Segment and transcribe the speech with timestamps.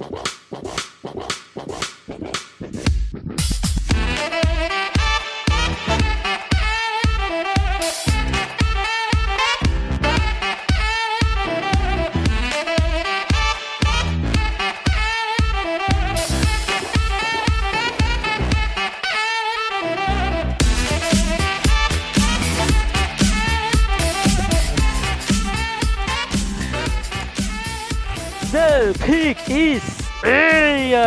[0.00, 0.39] Well.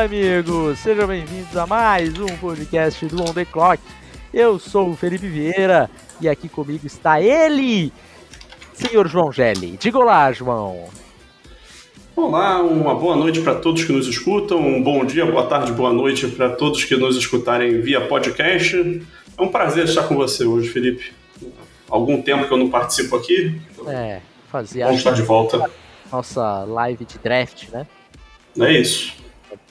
[0.03, 0.79] Amigos!
[0.79, 3.81] Sejam bem-vindos a mais um podcast do On The Clock.
[4.33, 7.89] Eu sou o Felipe Vieira e aqui comigo está ele,
[8.73, 9.77] senhor João Gelli.
[9.77, 10.89] Diga olá, João.
[12.17, 15.93] Olá, uma boa noite para todos que nos escutam, um bom dia, boa tarde, boa
[15.93, 19.01] noite para todos que nos escutarem via podcast.
[19.37, 21.13] É um prazer estar com você hoje, Felipe.
[21.89, 23.57] Algum tempo que eu não participo aqui.
[23.87, 24.19] É,
[24.51, 24.83] fazia.
[24.83, 25.71] Vamos estar de volta.
[26.11, 27.87] Nossa live de draft, né?
[28.59, 29.22] É isso.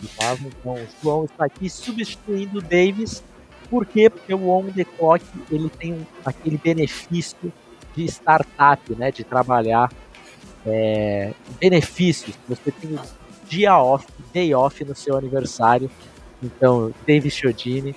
[0.03, 3.23] Então, o João está aqui substituindo o Davis.
[3.71, 4.11] Por quê?
[4.11, 7.53] Porque o On The Clock ele tem aquele benefício
[7.97, 9.11] de startup, né?
[9.11, 9.93] De trabalhar
[10.67, 12.37] é, benefícios.
[12.49, 12.99] Você tem
[13.49, 15.91] dia off, day off no seu aniversário.
[16.43, 17.95] Então, Davis Chiodini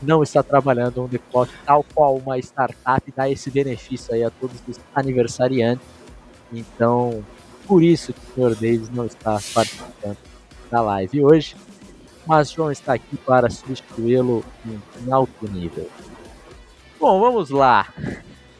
[0.00, 4.30] não está trabalhando on the clock, tal qual uma startup dá esse benefício aí a
[4.30, 5.86] todos os aniversariantes.
[6.52, 7.24] Então,
[7.66, 8.54] por isso que o Sr.
[8.54, 10.16] Davis não está participando
[10.70, 11.56] da live hoje,
[12.26, 15.88] mas João está aqui para substituí-lo em alto nível.
[17.00, 17.92] Bom, vamos lá.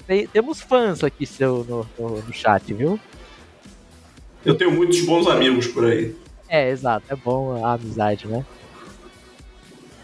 [0.06, 2.98] Tem, temos fãs aqui seu, no, no, no chat, viu?
[4.44, 6.16] Eu tenho muitos bons amigos por aí.
[6.48, 7.04] É, exato.
[7.10, 8.44] É bom a amizade, né?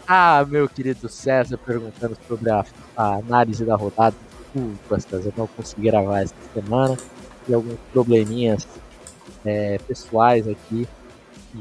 [0.07, 2.63] Ah, meu querido César perguntando sobre a,
[2.95, 4.15] a análise da rodada.
[4.53, 6.95] Desculpa, César, não consegui gravar essa semana.
[7.47, 8.67] E alguns probleminhas
[9.43, 10.87] é, pessoais aqui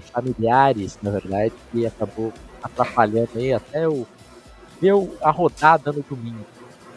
[0.00, 4.06] familiares, na verdade, que acabou atrapalhando aí até o
[4.80, 6.44] deu a rodada no domingo.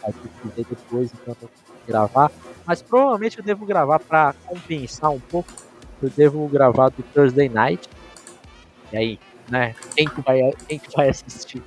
[0.06, 1.50] Eu depois, então não
[1.88, 2.32] gravar.
[2.66, 5.50] Mas provavelmente eu devo gravar para compensar um pouco.
[6.02, 7.90] Eu devo gravar do Thursday Night.
[8.92, 9.20] E aí,
[9.50, 9.74] né?
[9.96, 11.64] Quem que vai, quem que vai assistir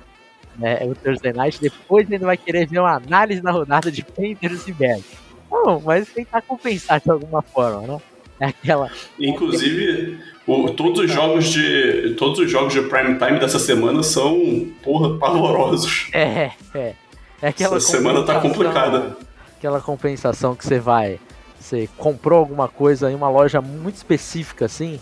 [0.57, 1.59] né, o Thursday Night?
[1.59, 5.03] Depois ainda vai querer ver uma análise da rodada de Panthers e Bears.
[5.51, 8.01] Não, mas tentar compensar de alguma forma, né?
[8.39, 8.89] É aquela.
[9.19, 12.15] Inclusive, o, todos os jogos de.
[12.17, 16.09] Todos os jogos de prime time dessa semana são, porra, pavorosos.
[16.13, 16.95] É, é.
[17.41, 19.17] é aquela Essa semana tá complicada.
[19.57, 21.19] Aquela compensação que você vai.
[21.59, 24.99] Você comprou alguma coisa em uma loja muito específica assim.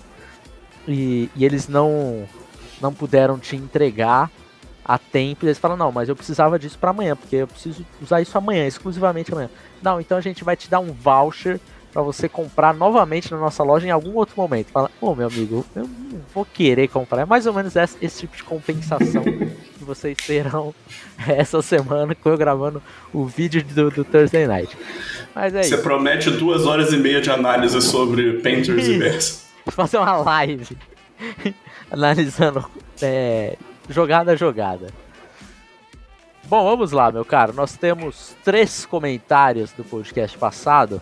[0.88, 2.28] E, e eles não,
[2.82, 4.30] não puderam te entregar
[4.84, 5.46] a tempo.
[5.46, 8.38] E eles falam, não, mas eu precisava disso para amanhã, porque eu preciso usar isso
[8.38, 9.50] amanhã, exclusivamente amanhã.
[9.82, 11.60] Não, então a gente vai te dar um voucher
[11.92, 14.68] para você comprar novamente na nossa loja em algum outro momento.
[14.72, 17.22] Fala, ô oh, meu amigo, eu não vou querer comprar.
[17.22, 20.74] É mais ou menos esse, esse tipo de compensação que vocês terão
[21.28, 22.82] essa semana com eu gravando
[23.14, 24.78] o vídeo do, do Thursday Night.
[25.34, 25.84] Mas é Você isso.
[25.84, 29.46] promete duas horas e meia de análise sobre Painters e Bears.
[29.68, 30.78] Fazer uma live
[31.90, 32.70] analisando
[33.02, 33.58] é,
[33.90, 34.88] jogada a jogada.
[36.46, 37.54] Bom, vamos lá, meu caro.
[37.54, 41.00] Nós temos três comentários do podcast passado.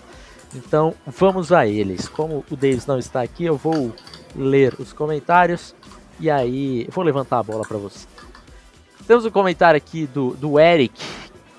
[0.56, 2.08] Então vamos a eles.
[2.08, 3.94] Como o Davis não está aqui, eu vou
[4.36, 5.76] ler os comentários
[6.20, 8.08] e aí vou levantar a bola para você.
[9.06, 11.02] Temos um comentário aqui do, do Eric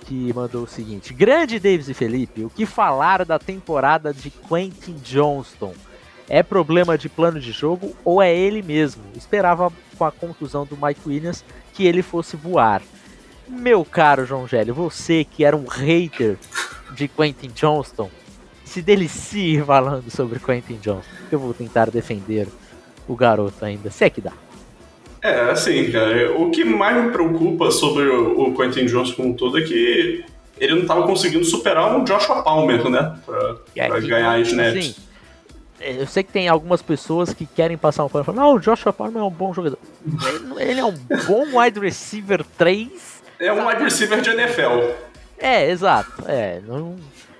[0.04, 4.96] que mandou o seguinte: Grande Davis e Felipe, o que falar da temporada de Quentin
[5.04, 5.74] Johnston?
[6.30, 9.02] É problema de plano de jogo ou é ele mesmo?
[9.16, 12.82] Esperava com a contusão do Mike Williams que ele fosse voar.
[13.46, 16.36] Meu caro João Gélio, você que era um hater
[16.94, 18.10] de Quentin Johnston,
[18.68, 21.08] se delicie falando sobre Quentin Johnson.
[21.30, 22.46] Eu vou tentar defender
[23.08, 24.32] o garoto ainda, se é que dá.
[25.20, 29.58] É, assim, cara, o que mais me preocupa sobre o, Quentin Johnson como um todo
[29.58, 30.24] é que
[30.58, 33.18] ele não estava conseguindo superar o Joshua Palmer, né?
[33.26, 34.78] Pra, é, pra ganhar as snaps.
[34.78, 34.94] Assim,
[35.80, 38.60] eu sei que tem algumas pessoas que querem passar um pano e falar, não, o
[38.60, 39.78] Joshua Palmer é um bom jogador.
[40.06, 40.94] Ele, ele é um
[41.26, 42.88] bom wide receiver 3.
[43.40, 44.92] É um wide receiver de NFL.
[45.38, 46.24] É, exato.
[46.26, 46.96] É, não,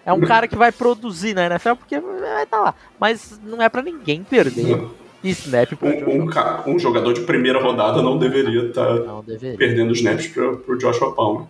[0.08, 2.75] é um cara que vai produzir na NFL porque vai estar tá lá.
[2.99, 4.87] Mas não é para ninguém perder
[5.22, 9.22] snap pro um, um, um, jogador de primeira rodada não deveria estar tá
[9.58, 11.46] perdendo snaps para o Joshua Palmer.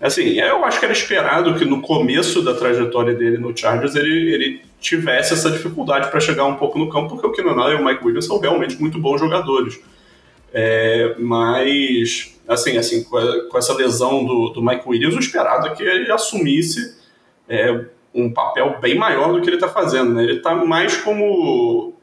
[0.00, 4.32] Assim, eu acho que era esperado que no começo da trajetória dele no Chargers ele,
[4.32, 7.82] ele tivesse essa dificuldade para chegar um pouco no campo, porque o Keenan Allen e
[7.82, 9.78] o Mike Williams são realmente muito bons jogadores.
[10.52, 15.66] É, mas, assim, assim com, a, com essa lesão do, do Mike Williams, o esperado
[15.66, 17.01] é que ele assumisse
[17.48, 17.84] é,
[18.14, 20.14] um papel bem maior do que ele está fazendo.
[20.14, 20.24] Né?
[20.24, 21.94] Ele está mais como,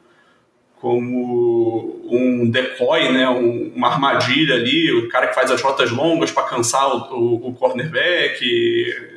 [0.80, 6.30] como um decoy, né, um, uma armadilha ali, o cara que faz as rotas longas
[6.30, 8.44] para cansar o, o, o, cornerback,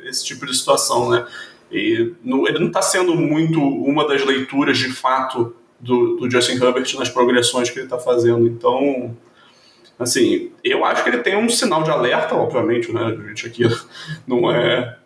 [0.04, 1.26] esse tipo de situação, né?
[1.72, 6.62] E no, ele não está sendo muito uma das leituras de fato do, do Justin
[6.62, 8.46] Herbert nas progressões que ele está fazendo.
[8.46, 9.16] Então,
[9.98, 13.16] assim, eu acho que ele tem um sinal de alerta, obviamente, né?
[13.28, 13.64] Gente aqui
[14.26, 14.96] não é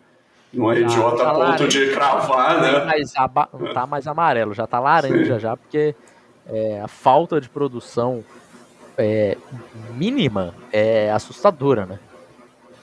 [0.53, 2.83] não é idiota a ponto de cravar, né?
[2.85, 3.13] Mas
[3.53, 5.39] não tá mais amarelo, já tá laranja Sim.
[5.39, 5.95] já, porque
[6.47, 8.23] é, a falta de produção
[8.97, 9.37] é,
[9.95, 11.99] mínima é assustadora, né?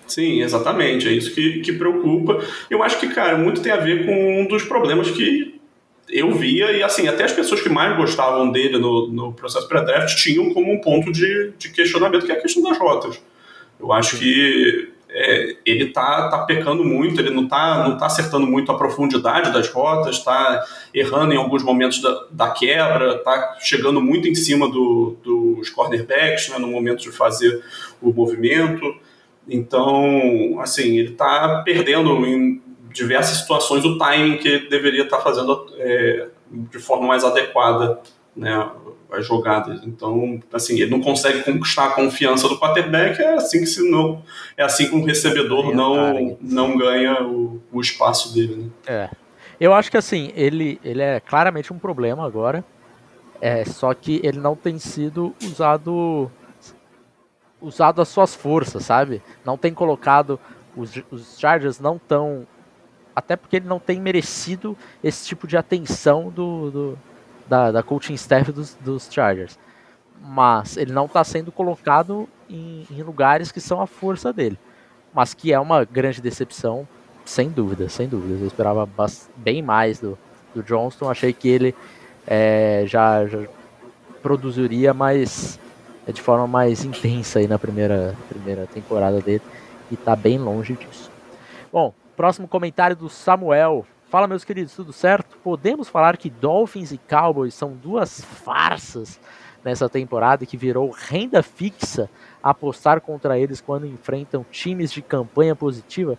[0.07, 1.09] Sim, exatamente.
[1.09, 2.41] É isso que, que preocupa.
[2.71, 5.61] Eu acho que, cara, muito tem a ver com um dos problemas que
[6.09, 10.17] eu via, e assim, até as pessoas que mais gostavam dele no, no processo pré-draft
[10.17, 13.21] tinham como um ponto de, de questionamento, que é a questão das rotas.
[13.81, 18.47] Eu acho que é, ele tá, tá pecando muito, ele não tá, não tá acertando
[18.47, 23.99] muito a profundidade das rotas, tá errando em alguns momentos da, da quebra, tá chegando
[23.99, 27.65] muito em cima do, dos cornerbacks né, no momento de fazer
[28.03, 28.95] o movimento.
[29.49, 32.61] Então, assim, ele tá perdendo em
[32.93, 38.01] diversas situações o timing que ele deveria estar tá fazendo é, de forma mais adequada
[38.37, 38.71] né,
[39.11, 39.81] as jogadas.
[39.85, 44.23] Então, assim, ele não consegue conquistar a confiança do quarterback, é assim que se não
[44.57, 48.57] é assim que um recebedor não, não ganha o, o espaço dele.
[48.57, 48.71] Né?
[48.87, 49.11] É.
[49.59, 52.65] Eu acho que assim, ele, ele é claramente um problema agora.
[53.41, 56.31] É, só que ele não tem sido usado
[57.61, 59.23] usado as suas forças, sabe?
[59.45, 60.39] Não tem colocado
[60.77, 62.47] os, os Chargers não tão
[63.15, 66.99] até porque ele não tem merecido esse tipo de atenção do, do
[67.49, 69.59] da, da coaching staff dos, dos Chargers.
[70.21, 74.59] Mas ele não está sendo colocado em, em, lugares que são a força dele.
[75.15, 76.87] Mas que é uma grande decepção,
[77.25, 78.41] sem dúvida, sem dúvida.
[78.41, 78.89] Eu esperava
[79.37, 80.19] bem mais do,
[80.55, 81.11] do Johnston.
[81.11, 81.75] Achei que ele
[82.27, 83.47] é, já, já,
[84.23, 85.59] produziria mais
[86.07, 89.43] é, de forma mais intensa aí na primeira, primeira temporada dele.
[89.91, 91.11] E está bem longe disso.
[91.73, 93.87] Bom, próximo comentário do Samuel.
[94.17, 95.37] Fala, meus queridos, tudo certo?
[95.45, 99.21] Podemos falar que Dolphins e Cowboys são duas farsas
[99.63, 102.09] nessa temporada que virou renda fixa
[102.43, 106.17] apostar contra eles quando enfrentam times de campanha positiva?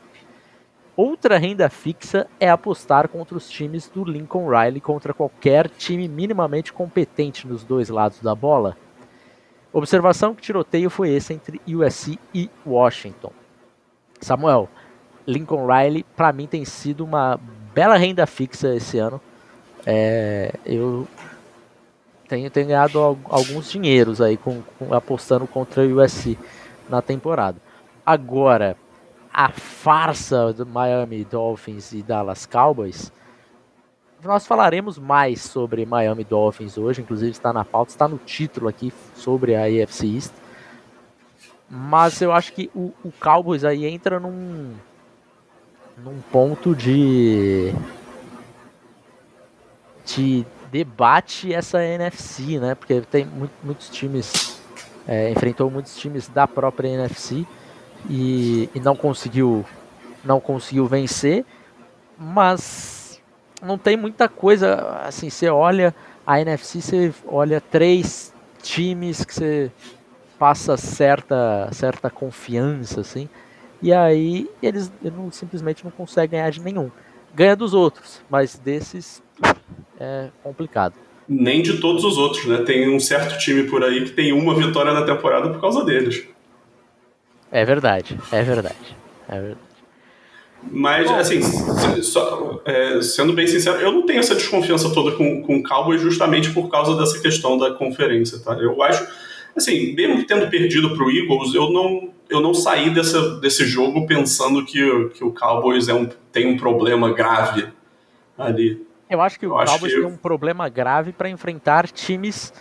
[0.96, 6.72] Outra renda fixa é apostar contra os times do Lincoln Riley contra qualquer time minimamente
[6.72, 8.78] competente nos dois lados da bola.
[9.74, 13.32] Observação que tiroteio foi esse entre USC e Washington.
[14.22, 14.70] Samuel,
[15.26, 17.40] Lincoln Riley para mim tem sido uma
[17.78, 19.22] bela renda fixa esse ano.
[19.86, 21.08] É, eu
[22.28, 26.40] tenho, tenho ganhado alguns dinheiros aí com, com, apostando contra o USC
[26.90, 27.62] na temporada.
[28.04, 28.76] Agora,
[29.32, 33.12] a farsa do Miami Dolphins e Dallas Cowboys,
[34.24, 38.92] nós falaremos mais sobre Miami Dolphins hoje, inclusive está na pauta, está no título aqui
[39.14, 40.34] sobre a AFC East.
[41.70, 44.74] Mas eu acho que o, o Cowboys aí entra num,
[45.98, 47.74] num ponto de
[50.06, 52.76] de debate essa NFC, né?
[52.76, 54.62] Porque tem muito, muitos times
[55.08, 57.46] é, enfrentou muitos times da própria NFC
[58.10, 59.66] e, e não conseguiu
[60.24, 61.46] não conseguiu vencer,
[62.18, 63.22] mas
[63.62, 65.30] não tem muita coisa assim.
[65.30, 65.96] Você olha
[66.26, 69.72] a NFC, você olha três times que você
[70.38, 73.28] passa certa certa confiança assim.
[73.82, 76.90] E aí eles, não, simplesmente não conseguem ganhar de nenhum.
[77.36, 79.22] Ganha dos outros, mas desses
[80.00, 80.96] é complicado.
[81.28, 82.58] Nem de todos os outros, né?
[82.60, 86.26] Tem um certo time por aí que tem uma vitória na temporada por causa deles.
[87.52, 88.98] É verdade, é verdade.
[89.28, 89.68] É verdade.
[90.72, 91.42] Mas, assim,
[92.02, 96.02] só, é, sendo bem sincero, eu não tenho essa desconfiança toda com, com o Cowboys
[96.02, 98.54] justamente por causa dessa questão da conferência, tá?
[98.54, 99.08] Eu acho,
[99.58, 104.06] assim, mesmo tendo perdido para o Eagles, eu não, eu não saí dessa, desse jogo
[104.06, 107.68] pensando que, que o Cowboys é um, tem um problema grave
[108.38, 108.86] ali.
[109.10, 110.00] Eu acho que eu o Cowboys que...
[110.00, 112.54] tem um problema grave para enfrentar times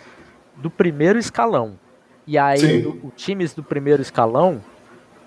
[0.55, 1.79] do primeiro escalão.
[2.25, 4.61] E aí, o, times do primeiro escalão,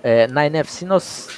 [0.03, 1.29] é, na NFC nós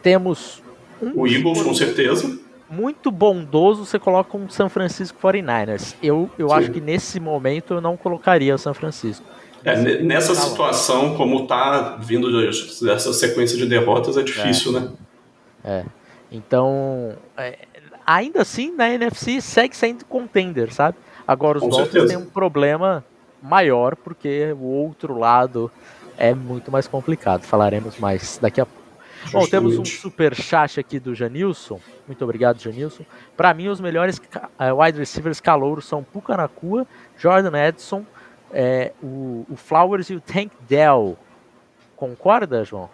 [0.00, 0.62] temos.
[1.02, 2.38] Um o Eagles, com certeza.
[2.70, 5.96] Muito bondoso, você coloca um San Francisco 49ers.
[6.00, 9.26] Eu, eu acho que nesse momento eu não colocaria o San Francisco.
[9.64, 14.80] É, nessa situação, como tá vindo dessa sequência de derrotas, é difícil, é.
[14.80, 14.88] né?
[15.64, 15.84] É.
[16.30, 17.58] Então, é,
[18.06, 20.96] ainda assim, na NFC segue sendo contender, sabe?
[21.26, 23.04] Agora os Dolphins têm um problema
[23.42, 25.70] maior, porque o outro lado
[26.16, 27.42] é muito mais complicado.
[27.42, 28.80] Falaremos mais daqui a pouco.
[29.32, 31.78] Bom, temos um super chat aqui do Janilson.
[32.10, 33.04] Muito obrigado, Janilson.
[33.36, 36.84] Para mim, os melhores uh, wide receivers calouros são Puka Nakua,
[37.16, 38.04] Jordan Edson,
[38.52, 41.16] é, o, o Flowers e o Tank Dell.
[41.94, 42.90] Concorda, João?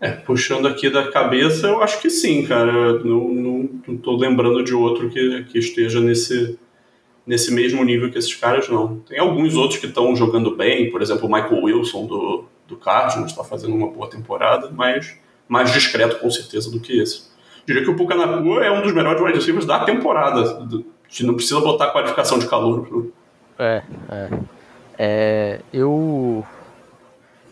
[0.00, 2.98] É, puxando aqui da cabeça, eu acho que sim, cara.
[3.04, 6.58] Não, não, tô lembrando de outro que, que esteja nesse,
[7.26, 9.00] nesse mesmo nível que esses caras, não.
[9.00, 13.32] Tem alguns outros que estão jogando bem, por exemplo, o Michael Wilson do, do Cardinals
[13.32, 15.14] está fazendo uma boa temporada, mas
[15.46, 17.28] mais discreto com certeza do que esse.
[17.68, 20.40] Diria que o Pucanacua é um dos melhores wide receivers da temporada.
[20.40, 23.10] A gente não precisa botar qualificação de calor.
[23.58, 24.28] É, é.
[24.98, 26.42] é eu,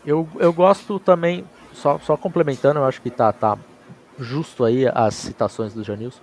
[0.03, 3.59] eu, eu gosto também, só, só complementando, eu acho que tá, tá
[4.17, 6.21] justo aí as citações do Janilson,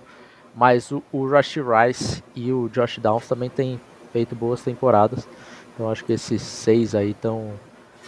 [0.53, 3.79] mas o, o Rashi Rice e o Josh Downs também têm
[4.11, 5.25] feito boas temporadas.
[5.73, 7.53] Então acho que esses seis aí estão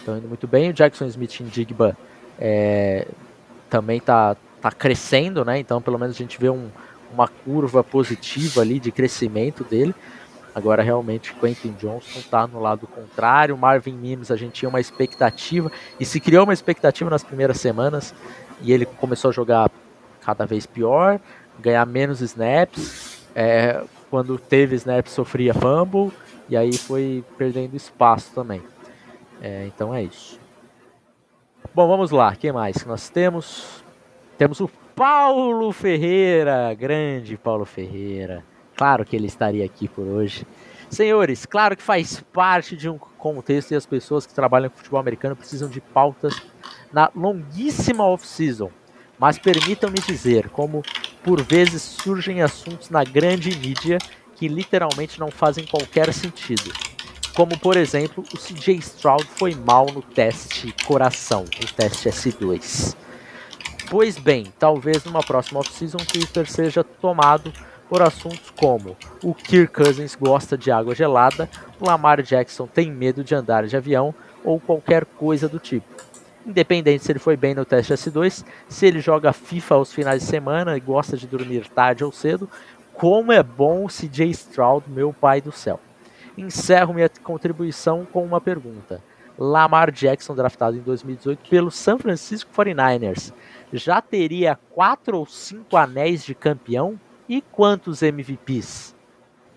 [0.06, 0.68] indo muito bem.
[0.68, 1.96] O Jackson Smith em Digba
[2.38, 3.08] é,
[3.70, 5.58] também tá, tá crescendo, né?
[5.58, 6.68] Então, pelo menos a gente vê um,
[7.12, 9.94] uma curva positiva ali de crescimento dele.
[10.54, 13.56] Agora, realmente, Quentin Johnson está no lado contrário.
[13.56, 18.14] Marvin Mims, a gente tinha uma expectativa e se criou uma expectativa nas primeiras semanas
[18.60, 19.70] e ele começou a jogar
[20.20, 21.20] cada vez pior,
[21.60, 23.22] ganhar menos snaps.
[23.34, 26.10] É, quando teve snaps, sofria fumble
[26.48, 28.62] e aí foi perdendo espaço também.
[29.40, 30.40] É, então é isso.
[31.72, 32.34] Bom, vamos lá.
[32.34, 33.84] Quem mais que nós temos?
[34.38, 38.44] Temos o Paulo Ferreira, grande Paulo Ferreira.
[38.76, 40.46] Claro que ele estaria aqui por hoje.
[40.88, 45.00] Senhores, claro que faz parte de um contexto e as pessoas que trabalham com futebol
[45.00, 46.40] americano precisam de pautas
[46.92, 48.70] na longuíssima off-season.
[49.18, 50.84] Mas permitam-me dizer, como
[51.24, 53.98] por vezes surgem assuntos na grande mídia
[54.36, 56.72] que literalmente não fazem qualquer sentido.
[57.34, 63.07] Como por exemplo, o CJ Stroud foi mal no teste coração, o teste S2.
[63.90, 67.50] Pois bem, talvez numa próxima off-season Twitter seja tomado
[67.88, 71.48] por assuntos como o Kirk Cousins gosta de água gelada,
[71.80, 74.14] Lamar Jackson tem medo de andar de avião
[74.44, 75.86] ou qualquer coisa do tipo.
[76.46, 80.28] Independente se ele foi bem no teste S2, se ele joga FIFA aos finais de
[80.28, 82.48] semana e gosta de dormir tarde ou cedo,
[82.92, 85.80] como é bom o CJ Stroud, meu pai do céu.
[86.36, 89.02] Encerro minha contribuição com uma pergunta.
[89.38, 93.32] Lamar Jackson, draftado em 2018 pelo San Francisco 49ers,
[93.72, 96.98] já teria quatro ou cinco anéis de campeão
[97.28, 98.96] e quantos MVPs?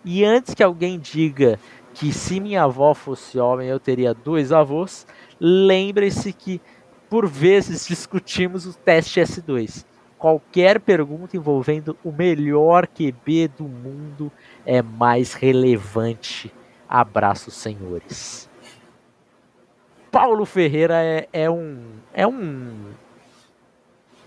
[0.03, 1.59] E antes que alguém diga
[1.93, 5.05] que se minha avó fosse homem eu teria dois avós,
[5.39, 6.61] lembre-se que
[7.09, 9.85] por vezes discutimos o teste S2.
[10.17, 14.31] Qualquer pergunta envolvendo o melhor QB do mundo
[14.65, 16.53] é mais relevante.
[16.87, 18.49] Abraços, senhores.
[20.11, 22.91] Paulo Ferreira é, é um é um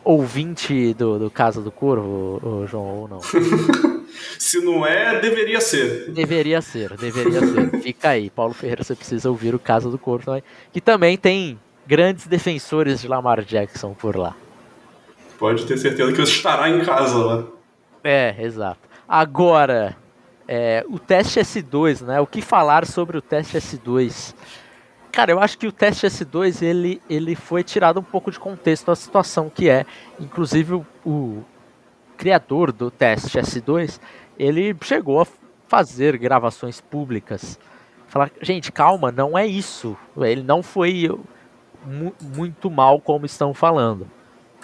[0.05, 3.21] ouvinte do, do Casa do Corvo, o João, ou não?
[4.39, 6.11] Se não é, deveria ser.
[6.11, 7.81] Deveria ser, deveria ser.
[7.83, 10.43] Fica aí, Paulo Ferreira, você precisa ouvir o Casa do Corvo também,
[10.73, 14.37] que também tem grandes defensores de Lamar Jackson por lá.
[15.39, 17.45] Pode ter certeza que estará em casa lá.
[18.03, 18.81] É, exato.
[19.09, 19.97] Agora,
[20.47, 22.21] é, o teste S2, né?
[22.21, 24.35] O que falar sobre o teste S2?
[25.15, 28.87] Cara, eu acho que o teste S2 ele, ele foi tirado um pouco de contexto
[28.87, 29.87] da situação que é.
[30.19, 31.45] Inclusive o, o
[32.17, 34.01] criador do teste S2
[34.37, 35.27] ele chegou a
[35.69, 37.61] fazer gravações públicas.
[38.09, 39.97] Falar, gente, calma, não é isso.
[40.17, 41.09] Ele não foi
[41.87, 44.11] mu muito mal como estão falando.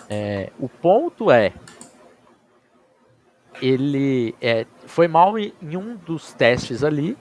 [0.08, 1.52] É, o ponto é,
[3.62, 7.16] ele é, foi mal em, em um dos testes ali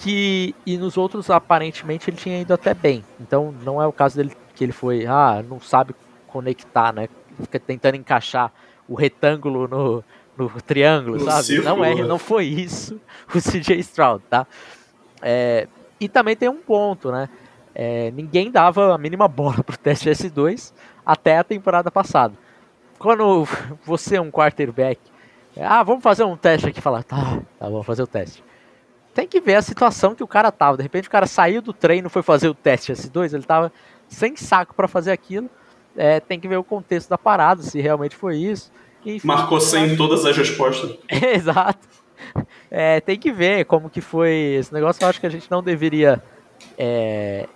[0.00, 3.04] que e nos outros aparentemente ele tinha ido até bem.
[3.20, 5.94] Então não é o caso dele que ele foi, ah, não sabe
[6.26, 7.08] conectar, né?
[7.40, 8.52] Fica tentando encaixar
[8.88, 10.04] o retângulo no,
[10.36, 11.44] no triângulo, no sabe?
[11.44, 12.02] Círculo, não é, né?
[12.04, 13.00] não foi isso
[13.34, 14.46] o CJ Stroud, tá?
[15.20, 15.66] É,
[16.00, 17.28] e também tem um ponto, né?
[17.74, 20.72] É, ninguém dava a mínima bola pro teste S2
[21.04, 22.34] até a temporada passada.
[22.98, 23.46] Quando
[23.84, 25.00] você é um quarterback,
[25.60, 28.44] ah, vamos fazer um teste aqui, falar, tá, tá, vamos fazer o teste
[29.18, 30.76] tem que ver a situação que o cara tava.
[30.76, 33.72] De repente o cara saiu do treino, foi fazer o teste S2, ele tava
[34.06, 35.50] sem saco para fazer aquilo.
[35.96, 38.70] É, tem que ver o contexto da parada, se realmente foi isso.
[39.04, 40.96] Enfim, Marcou sem todas as respostas.
[41.10, 41.88] Exato.
[42.70, 45.02] É, tem que ver como que foi esse negócio.
[45.02, 46.22] Eu acho que a gente não deveria
[46.78, 47.48] é,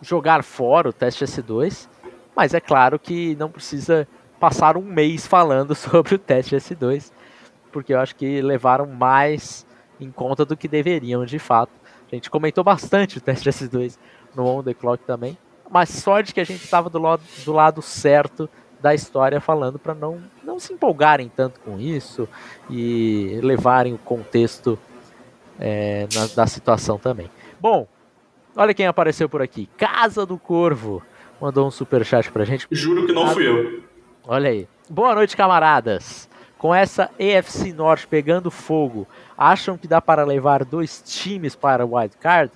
[0.00, 1.88] jogar fora o teste S2,
[2.34, 4.08] mas é claro que não precisa
[4.40, 7.12] passar um mês falando sobre o teste S2,
[7.70, 9.66] porque eu acho que levaram mais
[10.02, 11.72] em conta do que deveriam de fato.
[12.10, 13.96] A gente comentou bastante o teste S2
[14.34, 15.36] no On The Clock também,
[15.70, 18.48] mas sorte que a gente estava do lado, do lado certo
[18.80, 22.28] da história falando para não, não se empolgarem tanto com isso
[22.68, 24.78] e levarem o contexto
[25.58, 27.30] é, na, da situação também.
[27.60, 27.86] Bom,
[28.54, 29.68] Olha quem apareceu por aqui.
[29.76, 31.02] Casa do Corvo.
[31.40, 32.66] Mandou um super chat pra gente.
[32.70, 33.82] Juro que não fui eu.
[34.24, 34.68] Olha aí.
[34.88, 36.28] Boa noite, camaradas.
[36.62, 39.04] Com essa EFC Norte pegando fogo,
[39.36, 42.52] acham que dá para levar dois times para o Wild Card?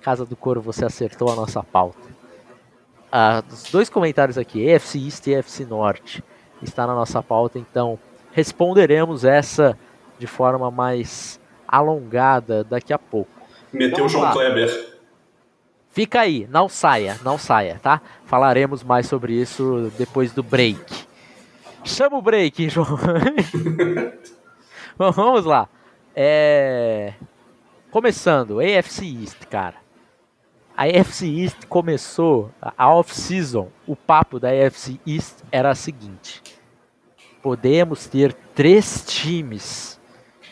[0.00, 1.98] Casa do Corvo, você acertou a nossa pauta.
[3.10, 6.22] Ah, os dois comentários aqui, EFC East e EFC Norte,
[6.62, 7.98] está na nossa pauta, então
[8.30, 9.76] responderemos essa
[10.20, 13.32] de forma mais alongada daqui a pouco.
[13.72, 14.30] Meteu o João.
[14.34, 14.98] Kleber.
[15.90, 18.00] Fica aí, não saia, não saia, tá?
[18.24, 21.07] Falaremos mais sobre isso depois do break.
[21.84, 22.98] Chama o break, João.
[24.98, 25.68] Vamos lá.
[26.14, 27.14] É...
[27.90, 29.76] Começando, AFC East, cara.
[30.76, 36.42] A AFC East começou, a off-season, o papo da AFC East era a seguinte.
[37.42, 39.98] Podemos ter três times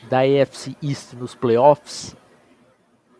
[0.09, 2.17] da AFC East nos playoffs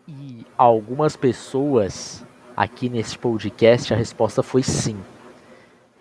[0.07, 4.97] e algumas pessoas aqui nesse podcast a resposta foi sim.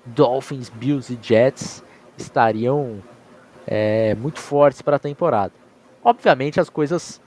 [0.06, 1.84] Dolphins, Bills e Jets
[2.16, 3.02] estariam
[3.66, 5.52] é, muito fortes para a temporada.
[6.02, 7.20] Obviamente as coisas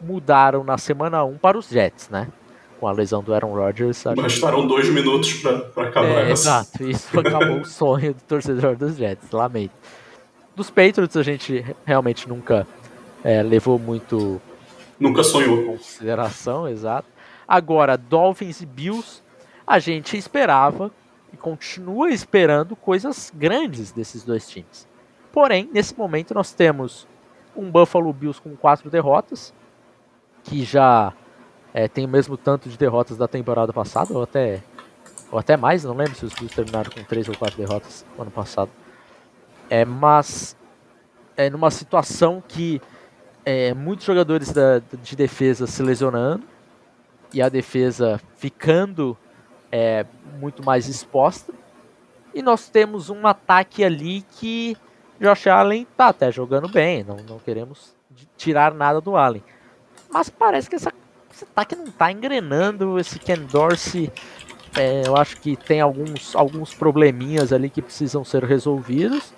[0.00, 2.28] mudaram na semana 1 para os Jets, né?
[2.80, 4.04] Com a lesão do Aaron Rodgers.
[4.16, 6.32] Bastaram dois minutos para acabar é, essa.
[6.32, 9.74] Exato, isso acabou o sonho do torcedor dos Jets, lamento.
[10.56, 12.66] Dos Patriots a gente realmente nunca
[13.22, 14.40] é, levou muito
[14.98, 15.64] Nunca sonhou.
[15.64, 17.08] Consideração, exato.
[17.46, 19.22] Agora, Dolphins e Bills,
[19.66, 20.90] a gente esperava
[21.34, 24.86] e continua esperando coisas grandes desses dois times.
[25.32, 27.08] Porém, nesse momento nós temos
[27.56, 29.52] um Buffalo Bills com quatro derrotas,
[30.44, 31.12] que já
[31.72, 34.62] é, tem o mesmo tanto de derrotas da temporada passada, ou até,
[35.32, 38.22] ou até mais, não lembro se os Bills terminaram com três ou quatro derrotas no
[38.22, 38.70] ano passado.
[39.68, 40.56] É, mas
[41.36, 42.80] é numa situação que
[43.44, 46.44] é, muitos jogadores da, de defesa se lesionando
[47.32, 49.18] e a defesa ficando
[49.74, 50.06] é,
[50.38, 51.52] muito mais exposta.
[52.32, 54.76] E nós temos um ataque ali que
[55.20, 57.92] Josh Allen tá até jogando bem, não, não queremos
[58.36, 59.42] tirar nada do Allen.
[60.08, 60.92] Mas parece que essa,
[61.32, 64.12] esse ataque não está engrenando, esse Ken Dorsey
[64.76, 69.34] é, eu acho que tem alguns, alguns probleminhas ali que precisam ser resolvidos.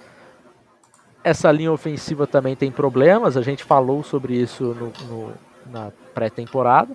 [1.25, 5.33] Essa linha ofensiva também tem problemas, a gente falou sobre isso no, no,
[5.73, 6.95] na pré-temporada.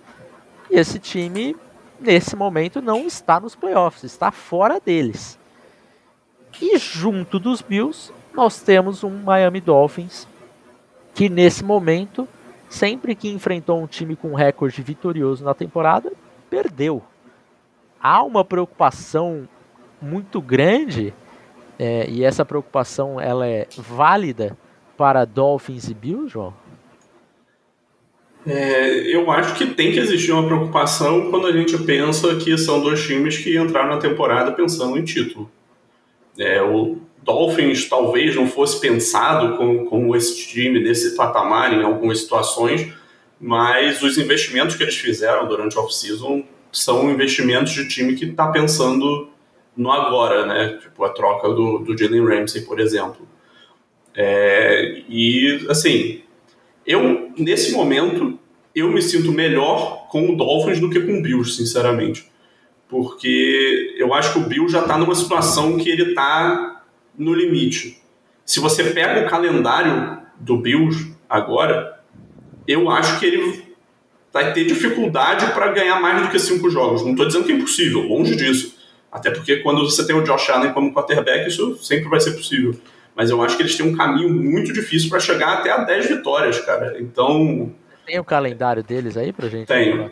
[0.70, 1.56] E esse time,
[2.02, 5.40] nesse momento, não está nos playoffs, está fora deles.
[6.62, 10.28] E junto dos Bills, nós temos um Miami Dolphins
[11.14, 12.28] que, nesse momento,
[12.68, 16.12] sempre que enfrentou um time com recorde vitorioso na temporada,
[16.50, 17.02] perdeu.
[18.02, 19.48] Há uma preocupação
[20.02, 21.14] muito grande
[21.78, 24.58] é, e essa preocupação ela é válida
[24.98, 26.54] para Dolphins e Bills, João?
[28.46, 32.82] É, eu acho que tem que existir uma preocupação quando a gente pensa que são
[32.82, 35.50] dois times que entraram na temporada pensando em título.
[36.40, 42.20] É, o Dolphins talvez não fosse pensado com, com esse time nesse patamar em algumas
[42.20, 42.92] situações,
[43.40, 48.48] mas os investimentos que eles fizeram durante a off-season são investimentos de time que está
[48.48, 49.30] pensando
[49.76, 50.80] no agora, né?
[50.82, 53.28] Tipo, a troca do, do Jalen Ramsey, por exemplo.
[54.16, 56.22] É, e, assim,
[56.86, 58.40] eu, nesse momento,
[58.76, 62.30] eu me sinto melhor com o Dolphins do que com o Bills, sinceramente.
[62.90, 66.84] Porque eu acho que o Bills já está numa situação que ele está
[67.18, 68.02] no limite.
[68.46, 72.00] Se você pega o calendário do Bills agora,
[72.68, 73.64] eu acho que ele
[74.32, 77.04] vai ter dificuldade para ganhar mais do que cinco jogos.
[77.04, 78.78] Não estou dizendo que é impossível, longe disso.
[79.12, 82.74] Até porque quando você tem o Josh Allen como quarterback, isso sempre vai ser possível.
[83.16, 86.08] Mas eu acho que eles têm um caminho muito difícil para chegar até a 10
[86.08, 86.98] vitórias, cara.
[87.00, 87.74] Então.
[88.06, 89.68] Tem o calendário deles aí pra gente?
[89.68, 90.12] Tenho.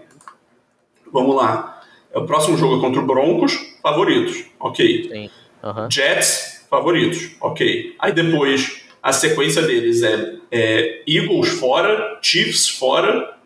[1.11, 1.81] Vamos lá.
[2.13, 4.45] O próximo jogo é contra o Broncos, favoritos.
[4.59, 5.31] Ok.
[5.63, 5.91] Uhum.
[5.91, 7.31] Jets, favoritos.
[7.39, 7.95] Ok.
[7.99, 13.37] Aí depois a sequência deles é, é Eagles fora, Chiefs fora,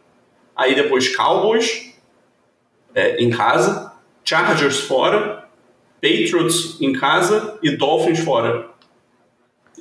[0.55, 1.93] aí depois Cowboys
[2.95, 5.47] é, em casa, Chargers fora,
[6.01, 8.69] Patriots em casa e Dolphins fora.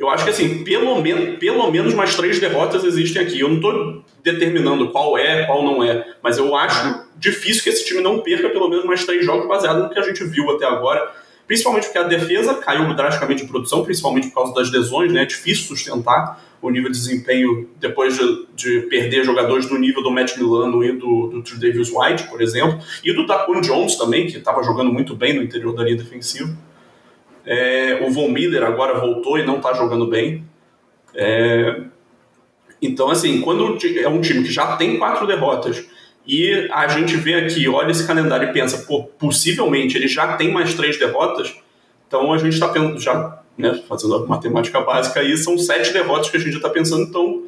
[0.03, 3.39] Eu acho que assim, pelo, men pelo menos mais três derrotas existem aqui.
[3.39, 7.87] Eu não estou determinando qual é, qual não é, mas eu acho difícil que esse
[7.87, 10.67] time não perca pelo menos mais três jogos baseado no que a gente viu até
[10.67, 11.09] agora.
[11.47, 15.23] Principalmente porque a defesa caiu drasticamente de produção, principalmente por causa das lesões, né?
[15.23, 20.11] É difícil sustentar o nível de desempenho depois de, de perder jogadores do nível do
[20.11, 24.37] Matt Milano e do, do Davis White, por exemplo, e do Taquan Jones também, que
[24.37, 26.57] estava jogando muito bem no interior da linha defensiva.
[27.45, 30.45] É, o Von Miller agora voltou e não está jogando bem.
[31.15, 31.83] É,
[32.81, 35.85] então, assim, quando é um time que já tem quatro derrotas
[36.27, 40.53] e a gente vê aqui, olha esse calendário e pensa, pô, possivelmente ele já tem
[40.53, 41.55] mais três derrotas,
[42.07, 46.37] então a gente está já né, fazendo a matemática básica aí, são sete derrotas que
[46.37, 47.45] a gente já está pensando, então,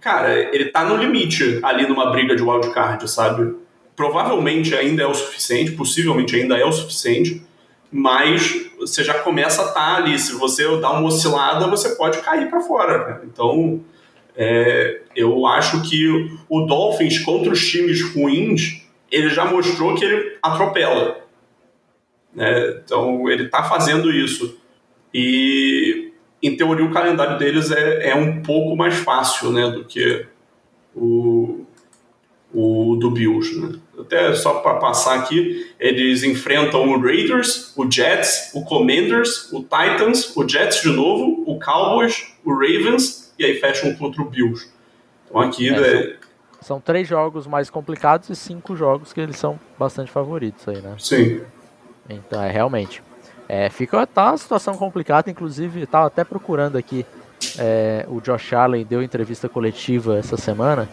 [0.00, 3.54] cara, ele está no limite ali numa briga de wildcard, sabe?
[3.94, 7.42] Provavelmente ainda é o suficiente, possivelmente ainda é o suficiente,
[7.92, 10.18] mas você já começa a estar tá ali.
[10.18, 13.22] Se você dá uma oscilada, você pode cair para fora.
[13.24, 13.84] Então,
[14.34, 20.38] é, eu acho que o Dolphins contra os times ruins, ele já mostrou que ele
[20.42, 21.18] atropela.
[22.34, 22.80] Né?
[22.82, 24.58] Então, ele está fazendo isso.
[25.12, 30.24] E, em teoria, o calendário deles é, é um pouco mais fácil né, do que
[30.96, 31.66] o,
[32.54, 33.60] o do Bills.
[33.60, 33.78] Né?
[34.02, 40.36] Até só para passar aqui, eles enfrentam o Raiders, o Jets, o Commanders, o Titans,
[40.36, 44.68] o Jets de novo, o Cowboys, o Ravens e aí fecham contra o Bills.
[45.28, 46.16] Então aqui é, é...
[46.60, 50.94] São três jogos mais complicados e cinco jogos que eles são bastante favoritos aí, né?
[50.98, 51.40] Sim.
[52.08, 53.02] Então é realmente.
[53.48, 57.06] É, fica tá uma situação complicada, inclusive estava até procurando aqui.
[57.58, 60.88] É, o Josh Allen deu entrevista coletiva essa semana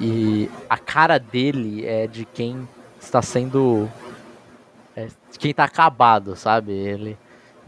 [0.00, 2.66] e a cara dele é de quem
[2.98, 3.86] está sendo.
[4.96, 6.72] É, de quem está acabado, sabe?
[6.72, 7.18] Ele.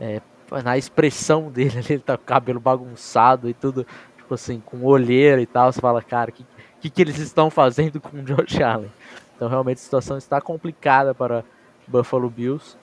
[0.00, 0.22] É,
[0.64, 5.42] na expressão dele, ele tá com o cabelo bagunçado e tudo, tipo assim, com olheira
[5.42, 5.70] e tal.
[5.70, 6.46] Você fala, cara, o que,
[6.80, 8.90] que, que eles estão fazendo com o Josh Allen?
[9.36, 11.44] Então, realmente, a situação está complicada para
[11.86, 12.76] Buffalo Bills.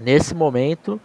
[0.00, 1.00] Nesse momento,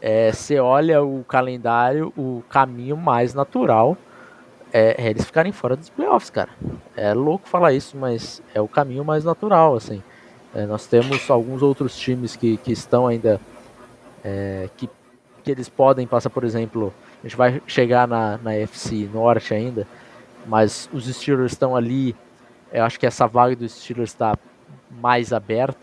[0.00, 3.96] é, você olha o calendário, o caminho mais natural
[4.72, 6.48] é, é, eles ficarem fora dos playoffs, cara.
[6.96, 10.02] É louco falar isso, mas é o caminho mais natural, assim.
[10.54, 13.38] É, nós temos alguns outros times que, que estão ainda.
[14.24, 14.88] É, que,
[15.44, 16.92] que eles podem passar, por exemplo.
[17.22, 19.86] A gente vai chegar na, na FC Norte ainda,
[20.46, 22.16] mas os Steelers estão ali.
[22.72, 24.34] Eu acho que essa vaga dos Steelers está
[24.90, 25.78] mais aberta,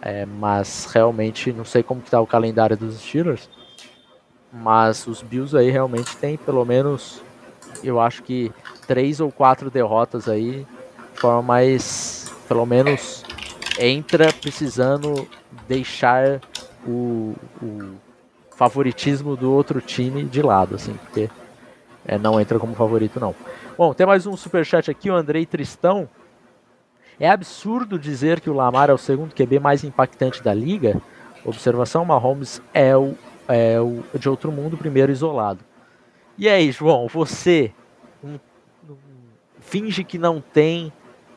[0.00, 3.50] é, mas realmente não sei como está o calendário dos Steelers.
[4.50, 7.22] Mas os Bills aí realmente tem pelo menos
[7.82, 8.52] eu acho que
[8.86, 10.66] três ou quatro derrotas aí,
[11.12, 13.24] de forma mais, pelo menos,
[13.78, 15.26] entra precisando
[15.66, 16.40] deixar
[16.86, 17.94] o, o
[18.56, 21.28] favoritismo do outro time de lado, assim, porque
[22.06, 23.34] é, não entra como favorito não.
[23.76, 26.08] Bom, tem mais um superchat aqui, o Andrei Tristão.
[27.18, 31.00] É absurdo dizer que o Lamar é o segundo QB mais impactante da liga?
[31.44, 33.14] Observação, Mahomes é o,
[33.48, 35.60] é o de outro mundo, primeiro isolado.
[36.36, 37.72] E aí, João, você
[38.22, 38.38] um,
[38.88, 38.96] um,
[39.60, 40.92] finge que não tem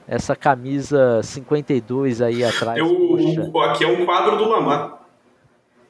[0.07, 2.79] essa camisa 52 aí atrás.
[2.79, 5.05] Eu, aqui é um quadro do Lamar.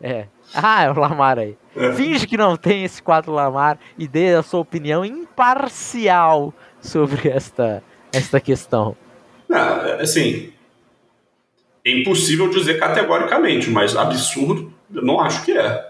[0.02, 0.28] É.
[0.54, 1.58] Ah, é o Lamar aí.
[1.76, 1.93] É.
[1.93, 7.84] Finge que não tem esse quadro Lamar e dê a sua opinião imparcial sobre esta,
[8.12, 8.96] esta questão.
[9.48, 9.58] Não,
[10.00, 10.52] assim,
[11.86, 15.87] é impossível dizer categoricamente, mas absurdo, eu não acho que é.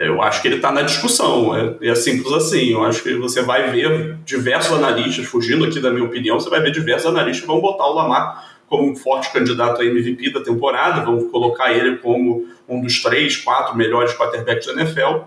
[0.00, 2.72] Eu acho que ele está na discussão, é, é, simples assim.
[2.72, 6.62] Eu acho que você vai ver diversos analistas, fugindo aqui da minha opinião, você vai
[6.62, 10.40] ver diversos analistas que vão botar o Lamar como um forte candidato a MVP da
[10.40, 15.24] temporada, vão colocar ele como um dos três, quatro melhores quarterbacks da NFL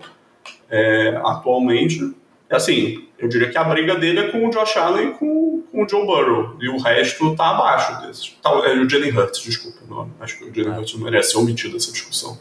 [0.68, 2.12] é, atualmente.
[2.50, 5.84] Assim, eu diria que a briga dele é com o Josh Allen e com, com
[5.84, 8.36] o Joe Burrow, e o resto está abaixo desses.
[8.42, 9.78] Tá, é o Jalen Hurts, desculpa.
[9.88, 12.36] Não, acho que o Jalen Hurts não merece ser omitido dessa discussão.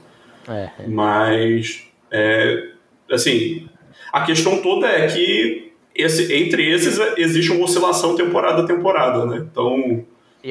[0.48, 0.88] É, é.
[0.88, 2.69] Mas é,
[3.12, 3.67] assim,
[4.12, 9.38] a questão toda é que esse, entre esses existe uma oscilação temporada a temporada, né?
[9.38, 10.06] Então,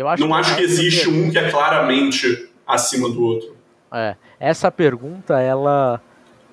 [0.08, 3.56] acho não acho que existe um que é claramente acima do outro.
[3.92, 6.02] É, essa pergunta ela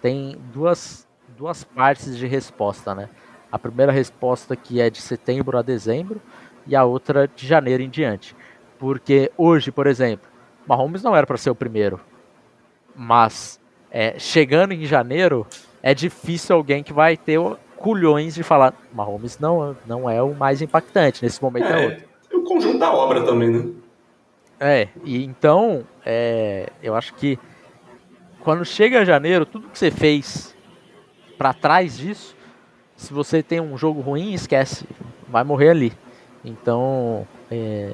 [0.02, 3.10] tem duas, duas partes de resposta, né?
[3.52, 6.22] A primeira resposta que é de setembro a dezembro
[6.68, 8.36] e a outra de janeiro em diante.
[8.78, 10.28] Porque hoje, por exemplo,
[10.68, 12.00] Mahomes não era para ser o primeiro,
[12.96, 13.59] mas
[13.92, 15.46] é, chegando em janeiro,
[15.82, 17.40] é difícil alguém que vai ter
[17.78, 22.04] culhões de falar Mahomes não, não é o mais impactante, nesse momento é, é outro.
[22.32, 23.72] É o conjunto da obra também, né?
[24.60, 27.40] É, e então, é, eu acho que
[28.42, 30.56] quando chega janeiro, tudo que você fez
[31.38, 32.36] para trás disso,
[32.96, 34.86] se você tem um jogo ruim, esquece,
[35.30, 35.94] vai morrer ali.
[36.44, 37.94] Então, é,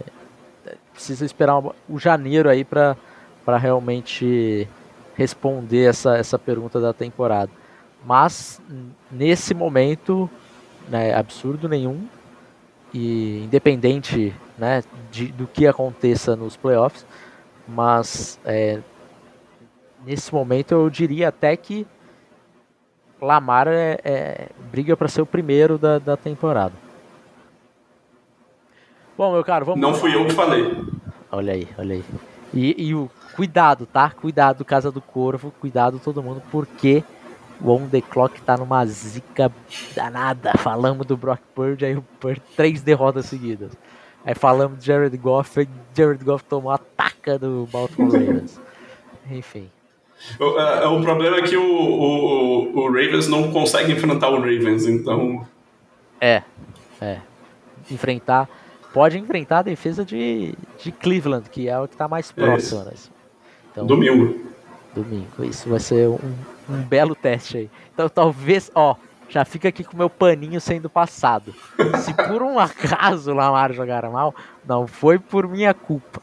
[0.92, 2.98] precisa esperar o janeiro aí para
[3.60, 4.68] realmente
[5.16, 7.52] responder essa, essa pergunta da temporada.
[8.06, 8.62] Mas
[9.12, 10.30] nesse momento,
[10.88, 12.06] né, absurdo nenhum,
[12.94, 17.06] e independente né, de, do que aconteça nos playoffs,
[17.68, 18.80] mas é,
[20.06, 21.86] nesse momento eu diria até que
[23.22, 26.74] Lamar é, é briga para ser o primeiro da, da temporada.
[29.18, 30.64] Bom, meu caro, vamos Não fui eu que falei.
[31.32, 32.04] Olha aí, olha aí.
[32.54, 34.10] E, e o cuidado, tá?
[34.10, 37.04] Cuidado, Casa do Corvo, cuidado todo mundo, porque
[37.62, 39.52] o On The Clock tá numa zica
[39.94, 40.54] danada.
[40.58, 43.72] Falamos do Brock Purdy, aí o Purdy três derrotas seguidas.
[44.26, 48.60] Aí falamos de Jared Goff, e Jared Goff tomou a taca do Baltimore Ravens.
[49.30, 49.70] Enfim.
[50.40, 54.88] O, é, o, problema é que o, o, o Ravens não consegue enfrentar o Ravens,
[54.88, 55.46] então.
[56.20, 56.42] É,
[57.02, 57.20] é.
[57.92, 58.50] Enfrentar.
[58.94, 62.90] Pode enfrentar a defesa de, de Cleveland, que é o que está mais próximo.
[62.90, 63.15] É?
[63.76, 64.40] Então, domingo.
[64.94, 65.44] Domingo.
[65.44, 66.20] Isso vai ser um,
[66.70, 67.70] um belo teste aí.
[67.94, 68.96] Então talvez, ó,
[69.28, 71.54] já fica aqui com o meu paninho sendo passado.
[72.00, 74.34] Se por um acaso o Lamar jogar mal,
[74.66, 76.22] não foi por minha culpa.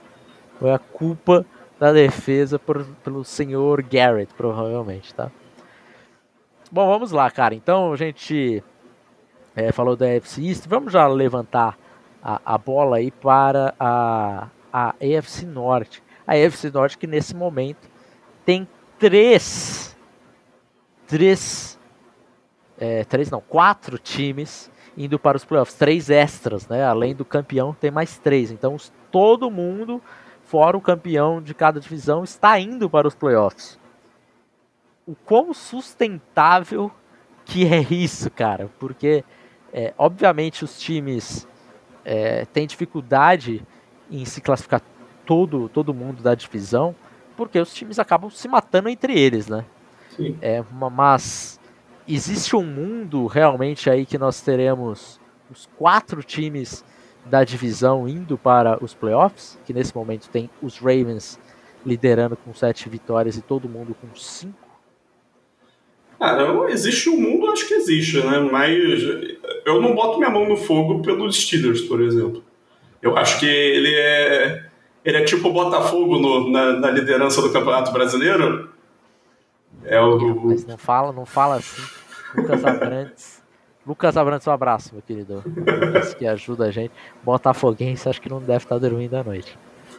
[0.58, 1.44] Foi a culpa
[1.78, 5.30] da defesa por, pelo senhor Garrett, provavelmente, tá?
[6.70, 7.54] Bom, vamos lá, cara.
[7.54, 8.64] Então a gente
[9.54, 10.66] é, falou da AFC East.
[10.66, 11.76] Vamos já levantar
[12.22, 16.02] a, a bola aí para a, a AFC Norte.
[16.32, 17.90] A AFC Norte que nesse momento
[18.44, 18.66] tem
[18.98, 19.96] três,
[21.06, 21.78] três,
[22.78, 26.84] é, três não, quatro times indo para os playoffs, três extras, né?
[26.84, 28.50] Além do campeão tem mais três.
[28.50, 28.76] Então
[29.10, 30.02] todo mundo
[30.44, 33.78] fora o campeão de cada divisão, está indo para os playoffs.
[35.06, 36.90] O quão sustentável
[37.44, 38.70] que é isso, cara?
[38.78, 39.24] Porque,
[39.72, 41.48] é, obviamente, os times
[42.04, 43.66] é, têm dificuldade
[44.10, 44.82] em se classificar
[45.26, 46.94] todo, todo mundo da divisão,
[47.36, 49.64] porque os times acabam se matando entre eles, né?
[50.16, 50.36] Sim.
[50.42, 51.58] É, mas
[52.06, 56.84] existe um mundo realmente aí que nós teremos os quatro times
[57.24, 61.38] da divisão indo para os playoffs, que nesse momento tem os Ravens
[61.84, 64.58] liderando com sete vitórias e todo mundo com cinco?
[66.18, 68.38] Cara, existe o um mundo, acho que existe, né?
[68.38, 68.78] Mas
[69.66, 72.44] eu não boto minha mão no fogo pelos Steelers, por exemplo.
[73.00, 74.66] Eu acho que ele é
[75.04, 78.70] ele é tipo o Botafogo no, na, na, liderança do Campeonato Brasileiro.
[79.84, 81.82] É o, Mas não fala, não fala assim.
[82.36, 83.42] Lucas Abrantes.
[83.84, 85.42] Lucas Abrantes, um abraço, meu querido.
[86.18, 86.92] Que ajuda a gente.
[87.24, 89.58] Botafoguense, acho que não deve estar dormindo à noite.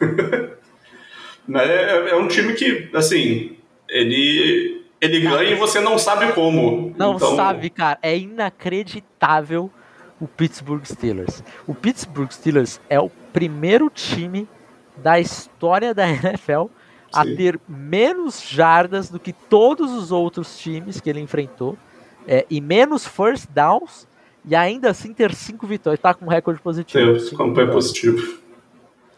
[1.54, 6.94] é, é um time que, assim, ele, ele ganha e você não sabe como.
[6.96, 7.36] Não então...
[7.36, 7.98] sabe, cara.
[8.02, 9.70] É inacreditável
[10.18, 11.44] o Pittsburgh Steelers.
[11.66, 14.48] O Pittsburgh Steelers é o primeiro time
[14.96, 16.66] da história da NFL
[17.12, 21.78] a ter menos jardas do que todos os outros times que ele enfrentou
[22.26, 24.08] é, e menos first downs
[24.44, 26.00] e ainda assim ter cinco vitórias.
[26.00, 27.18] Tá com um recorde positivo.
[27.20, 28.40] Sim, campanha positivo.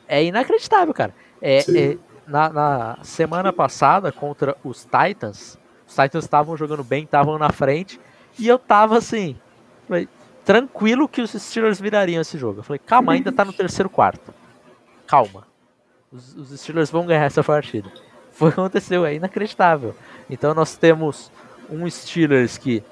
[0.06, 1.14] É inacreditável, cara.
[1.40, 7.38] É, é na, na, semana passada, contra os Titans, os Titans estavam jogando bem, estavam
[7.38, 8.00] na frente,
[8.38, 9.36] e eu tava assim,
[9.86, 10.08] falei,
[10.44, 12.60] tranquilo que os Steelers virariam esse jogo.
[12.60, 14.34] Eu falei, calma, ainda tá no terceiro quarto.
[15.06, 15.45] Calma.
[16.16, 17.90] Os, os Steelers vão ganhar essa partida.
[18.32, 19.94] Foi o que aconteceu, é inacreditável.
[20.28, 21.30] Então nós temos
[21.70, 22.82] um Steelers que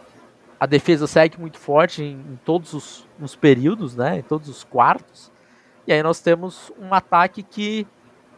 [0.59, 4.19] a defesa segue muito forte em, em todos os, os, períodos, né?
[4.19, 5.31] Em todos os quartos.
[5.87, 7.87] E aí nós temos um ataque que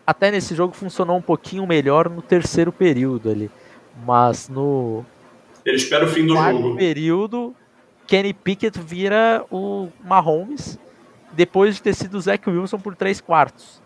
[0.06, 3.50] até nesse jogo funcionou um pouquinho melhor no terceiro período ali.
[4.04, 5.04] Mas no.
[5.64, 6.76] Ele espera o fim do jogo.
[6.76, 7.54] período,
[8.06, 10.78] Kenny Pickett vira o Mahomes
[11.32, 13.80] depois de ter sido o Zach Wilson por três quartos.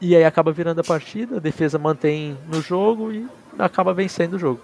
[0.00, 3.26] E aí acaba virando a partida, a defesa mantém no jogo e
[3.58, 4.60] acaba vencendo o jogo.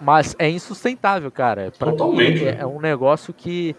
[0.00, 1.72] Mas é insustentável, cara.
[1.78, 2.46] Pra Totalmente.
[2.46, 3.74] É, é um negócio que.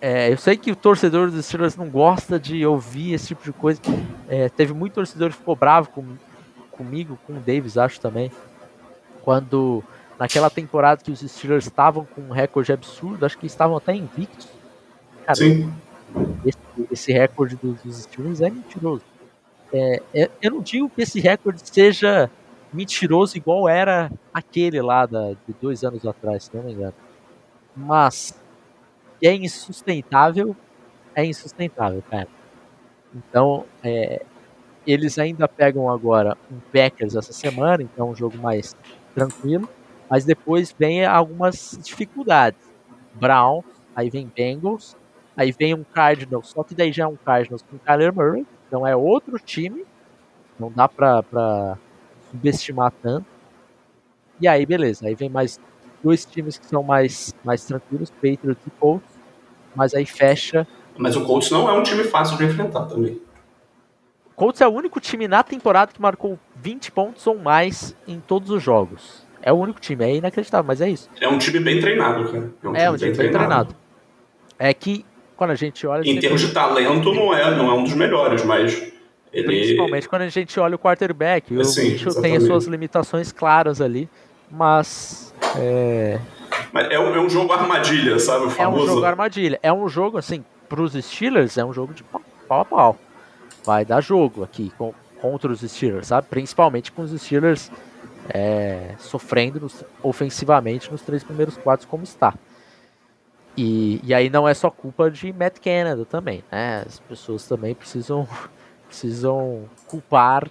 [0.00, 3.52] É, eu sei que o torcedor dos Steelers não gosta de ouvir esse tipo de
[3.52, 3.80] coisa.
[4.28, 6.04] É, teve muito torcedor que ficou bravo com,
[6.70, 8.30] comigo, com o Davis, acho também.
[9.22, 9.84] Quando
[10.18, 14.48] naquela temporada que os Steelers estavam com um recorde absurdo, acho que estavam até invictos.
[15.24, 15.72] Cara, Sim.
[16.44, 16.58] Esse,
[16.90, 19.04] esse recorde dos, dos Steelers é mentiroso.
[19.72, 22.30] É, eu não digo que esse recorde seja
[22.72, 26.94] mentiroso igual era aquele lá da, de dois anos atrás, se não me engano.
[27.76, 28.38] Mas
[29.22, 30.56] é insustentável,
[31.14, 32.28] é insustentável, cara.
[33.14, 34.24] Então, é,
[34.86, 38.76] eles ainda pegam agora um Packers essa semana, então é um jogo mais
[39.14, 39.68] tranquilo,
[40.08, 42.60] mas depois vem algumas dificuldades.
[43.14, 43.62] Brown,
[43.94, 44.96] aí vem Bengals,
[45.36, 48.86] aí vem um Cardinals, só que daí já é um Cardinals com Kyler Murray, então
[48.86, 49.84] é outro time,
[50.58, 51.76] não dá pra, pra
[52.30, 53.26] subestimar tanto.
[54.40, 55.06] E aí, beleza.
[55.06, 55.60] Aí vem mais
[56.02, 59.14] dois times que são mais, mais tranquilos, Patriots e Colts.
[59.76, 60.66] Mas aí fecha.
[60.96, 63.20] Mas o Colts não é um time fácil de enfrentar também.
[64.30, 68.20] O Colts é o único time na temporada que marcou 20 pontos ou mais em
[68.20, 69.26] todos os jogos.
[69.42, 71.10] É o único time, é inacreditável, mas é isso.
[71.20, 72.38] É um time bem treinado, cara.
[72.62, 73.36] É um time, é um time bem, treinado.
[73.36, 73.76] treinado.
[74.58, 75.04] É que
[75.42, 76.08] quando a gente olha.
[76.08, 78.92] Em termos de talento, não é, não é um dos melhores, mas.
[79.32, 79.44] Ele...
[79.44, 81.52] Principalmente quando a gente olha o quarterback.
[81.52, 84.08] O Sim, Mitchell tem as suas limitações claras ali,
[84.48, 85.34] mas.
[85.58, 86.20] É...
[86.72, 88.46] Mas é um, é um jogo armadilha, sabe?
[88.46, 88.82] O famoso...
[88.82, 89.58] É um jogo armadilha.
[89.64, 92.98] É um jogo, assim, pros Steelers, é um jogo de pau a pau.
[93.64, 96.28] Vai dar jogo aqui com, contra os Steelers, sabe?
[96.30, 97.68] Principalmente com os Steelers
[98.28, 102.32] é, sofrendo nos, ofensivamente nos três primeiros quartos, como está.
[103.56, 106.84] E, e aí não é só culpa de Matt Canada também, né?
[106.86, 108.26] As pessoas também precisam,
[108.88, 110.48] precisam culpar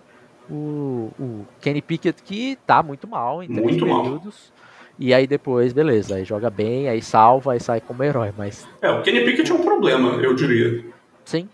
[0.49, 4.51] o, o Kenny Pickett, que tá muito mal em três muito períodos.
[4.53, 4.61] Mal.
[4.99, 8.67] E aí depois, beleza, aí joga bem, aí salva, aí sai como herói, mas...
[8.81, 10.85] É, o Kenny Pickett é um problema, eu diria.
[11.25, 11.49] Sim.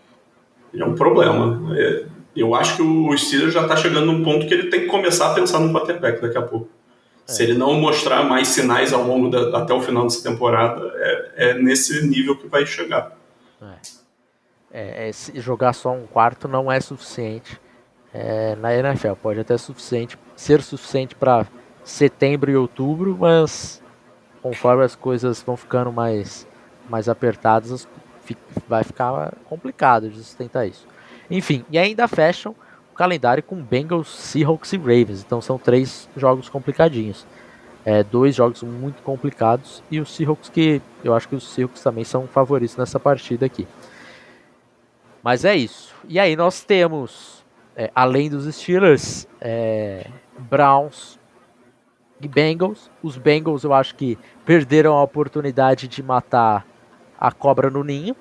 [0.74, 1.74] Ele é um problema.
[1.74, 2.04] É,
[2.36, 5.30] eu acho que o Steelers já tá chegando num ponto que ele tem que começar
[5.30, 6.68] a pensar no quarterback daqui a pouco.
[7.28, 7.32] É.
[7.32, 11.50] Se ele não mostrar mais sinais ao longo da, até o final dessa temporada, é,
[11.50, 13.12] é nesse nível que vai chegar.
[14.72, 15.06] É.
[15.06, 17.60] é, é jogar só um quarto não é suficiente
[18.14, 19.12] é, na NFL.
[19.22, 21.46] Pode até suficiente, ser suficiente para
[21.84, 23.82] setembro e outubro, mas
[24.42, 26.46] conforme as coisas vão ficando mais,
[26.88, 27.86] mais apertadas,
[28.66, 30.86] vai ficar complicado de sustentar isso.
[31.30, 32.54] Enfim, e ainda fecham
[32.98, 35.22] calendário com Bengals, Seahawks e Ravens.
[35.24, 37.24] Então são três jogos complicadinhos.
[37.84, 42.04] É, dois jogos muito complicados e os Seahawks que eu acho que os Seahawks também
[42.04, 43.66] são favoritos nessa partida aqui.
[45.22, 45.94] Mas é isso.
[46.08, 47.44] E aí nós temos,
[47.76, 50.06] é, além dos Steelers, é,
[50.36, 51.18] Browns
[52.20, 52.90] e Bengals.
[53.00, 56.66] Os Bengals eu acho que perderam a oportunidade de matar
[57.18, 58.16] a cobra no ninho.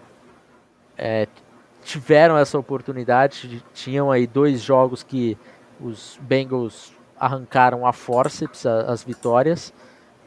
[1.87, 5.37] Tiveram essa oportunidade, tinham aí dois jogos que
[5.79, 9.73] os Bengals arrancaram a forceps, as vitórias,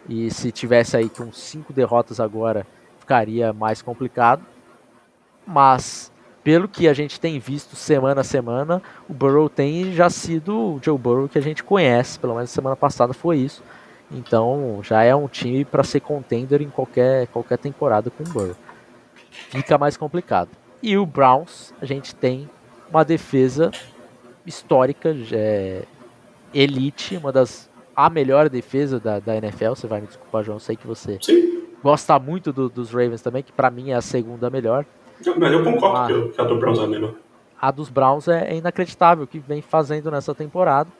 [0.09, 2.67] e se tivesse aí com cinco derrotas agora,
[2.99, 4.43] ficaria mais complicado.
[5.47, 6.11] Mas,
[6.43, 10.81] pelo que a gente tem visto semana a semana, o Burrow tem já sido o
[10.83, 13.63] Joe Burrow que a gente conhece, pelo menos semana passada foi isso.
[14.11, 18.57] Então, já é um time para ser contender em qualquer, qualquer temporada com o Burrow.
[19.51, 20.49] Fica mais complicado.
[20.83, 22.49] E o Browns, a gente tem
[22.89, 23.71] uma defesa
[24.47, 25.83] histórica, é,
[26.53, 29.71] elite, uma das a melhor defesa da, da NFL.
[29.71, 31.65] Você vai me desculpar, João, sei que você Sim.
[31.83, 34.87] gosta muito do, dos Ravens também, que para mim é a segunda melhor.
[35.37, 37.15] Mas eu concordo a, que a do Browns é a melhor.
[37.61, 40.91] A dos Browns é, é inacreditável o que vem fazendo nessa temporada.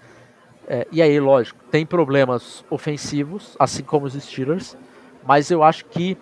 [0.69, 4.77] É, e aí, lógico, tem problemas ofensivos, assim como os Steelers,
[5.27, 6.19] mas eu acho que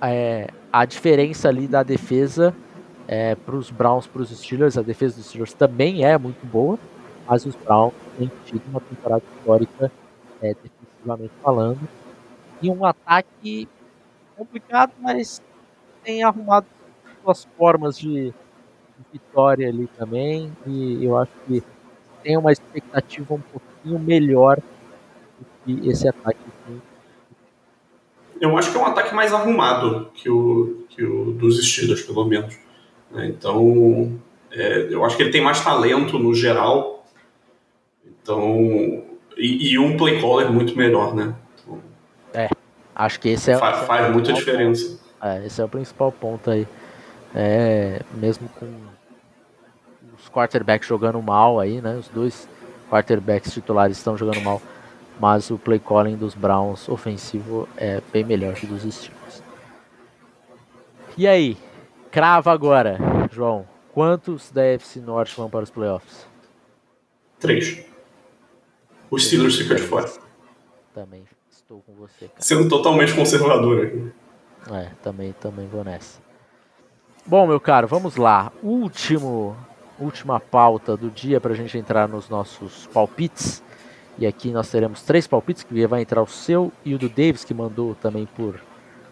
[0.00, 2.54] é, a diferença ali da defesa
[3.08, 6.78] é, para os Browns, para os Steelers, a defesa dos Steelers também é muito boa,
[7.26, 9.92] mas os Browns têm tido uma temporada histórica
[10.42, 11.88] é, defensivamente falando.
[12.60, 13.68] E um ataque
[14.36, 15.40] complicado, mas
[16.02, 16.66] tem arrumado
[17.22, 18.34] suas formas de, de
[19.12, 20.50] vitória ali também.
[20.66, 21.62] E eu acho que
[22.22, 26.82] tem uma expectativa um pouquinho melhor do que esse ataque tem.
[28.40, 32.24] Eu acho que é um ataque mais arrumado que o, que o dos Steelers, pelo
[32.24, 32.65] menos.
[33.10, 33.26] Né?
[33.26, 34.18] Então,
[34.50, 37.04] é, eu acho que ele tem mais talento no geral.
[38.04, 39.04] Então,
[39.36, 41.34] e, e um play caller muito melhor, né?
[41.54, 41.78] Então,
[42.34, 42.48] é,
[42.94, 44.98] acho que esse é faz, é faz muita diferença.
[45.22, 46.66] É, esse é o principal ponto aí.
[47.34, 48.66] É, mesmo com
[50.18, 51.96] os quarterbacks jogando mal aí, né?
[51.96, 52.48] Os dois
[52.90, 54.62] quarterbacks titulares estão jogando mal,
[55.20, 59.42] mas o play calling dos Browns ofensivo é bem melhor que dos Steelers.
[61.18, 61.56] E aí,
[62.16, 62.96] Crava agora,
[63.30, 63.68] João.
[63.92, 66.26] Quantos da FC Norte vão para os playoffs?
[67.38, 67.84] Três.
[69.10, 70.10] Os Steelers ficam de fora.
[70.94, 72.28] Também estou com você.
[72.28, 72.40] Cara.
[72.40, 74.10] Sendo totalmente conservador aqui.
[74.72, 76.18] É, também, também vou nessa.
[77.26, 78.50] Bom, meu caro, vamos lá.
[78.62, 79.54] Último,
[80.00, 83.62] última pauta do dia para a gente entrar nos nossos palpites.
[84.16, 87.44] E aqui nós teremos três palpites, que vai entrar o seu e o do Davis,
[87.44, 88.58] que mandou também por,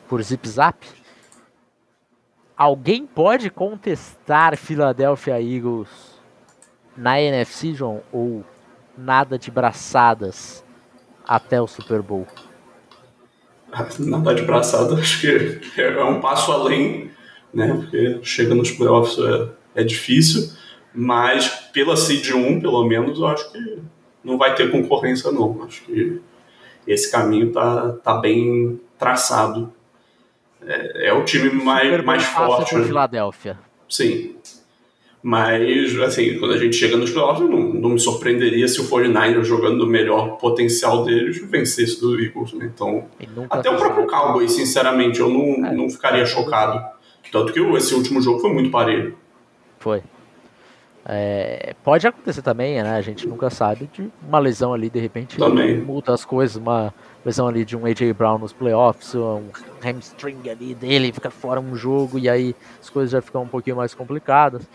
[0.09, 1.04] por zip zap.
[2.57, 5.89] Alguém pode contestar Philadelphia Eagles
[6.97, 8.01] na NFC, João?
[8.13, 8.45] Ou
[8.97, 10.65] nada de braçadas
[11.27, 12.27] até o Super Bowl?
[13.99, 17.11] Nada de braçada, acho que é um passo além,
[17.53, 17.75] né?
[17.75, 20.53] Porque chega nos playoffs é, é difícil,
[20.95, 23.79] mas pela seed 1, pelo menos, eu acho que
[24.23, 25.65] não vai ter concorrência, não.
[25.65, 26.21] Acho que
[26.87, 29.74] esse caminho tá, tá bem traçado
[30.67, 32.75] é, é o time mais, mais forte.
[32.75, 32.85] Né?
[32.85, 33.59] Filadélfia.
[33.89, 34.37] Sim.
[35.23, 39.45] Mas, assim, quando a gente chega nos playoffs, não, não me surpreenderia se o 49ers,
[39.45, 42.53] jogando o melhor potencial deles, vencesse do Eagles.
[42.53, 42.71] Né?
[42.75, 43.07] Então,
[43.49, 46.95] até o próprio Cowboys, sinceramente, eu não, é, não ficaria chocado
[47.35, 49.17] Tanto que esse último jogo foi muito parelho.
[49.81, 50.03] Foi.
[51.05, 52.97] É, pode acontecer também, né?
[52.97, 55.37] A gente nunca sabe de uma lesão ali, de repente,
[55.85, 56.95] muda as coisas, uma
[57.25, 59.49] lesão ali de um AJ Brown nos playoffs, um
[59.83, 63.77] hamstring ali dele, fica fora um jogo e aí as coisas já ficam um pouquinho
[63.77, 64.69] mais complicadas.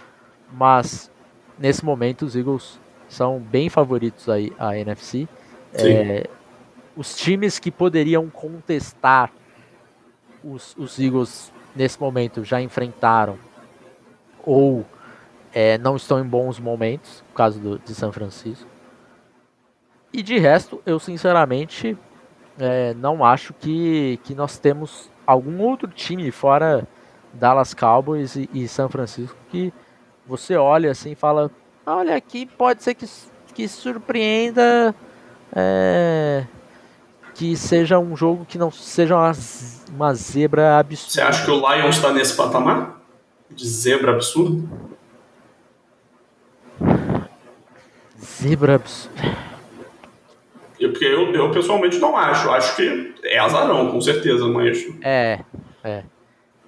[0.51, 1.11] Mas
[1.57, 5.27] nesse momento os Eagles são bem favoritos aí a NFC.
[5.73, 6.27] É,
[6.95, 9.31] os times que poderiam contestar
[10.43, 13.37] os, os Eagles nesse momento já enfrentaram
[14.43, 14.85] ou
[15.53, 18.67] é, não estão em bons momentos, no caso do, de São Francisco.
[20.11, 21.95] E de resto, eu sinceramente
[22.59, 26.87] é, não acho que, que nós temos algum outro time fora
[27.33, 29.73] Dallas Cowboys e, e São Francisco que
[30.27, 31.49] você olha assim e fala:
[31.85, 33.07] olha, aqui pode ser que,
[33.53, 34.93] que surpreenda.
[35.55, 36.45] É,
[37.33, 39.31] que seja um jogo que não seja uma,
[39.95, 41.11] uma zebra absurda.
[41.11, 42.99] Você acha que o Lions está nesse patamar?
[43.49, 44.69] De zebra absurdo?
[48.21, 49.48] Zebra absurda.
[50.79, 52.49] Eu, porque eu, eu pessoalmente não acho.
[52.49, 54.87] Acho que é azarão, com certeza, mas.
[55.01, 55.39] É,
[55.83, 56.03] é.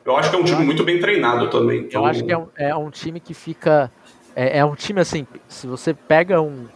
[0.04, 1.82] Eu acho que é um time muito bem treinado também.
[1.82, 2.02] Então...
[2.02, 3.92] Eu acho que é um, é um time que fica.
[4.36, 6.68] É, é, um time assim, se você pega um.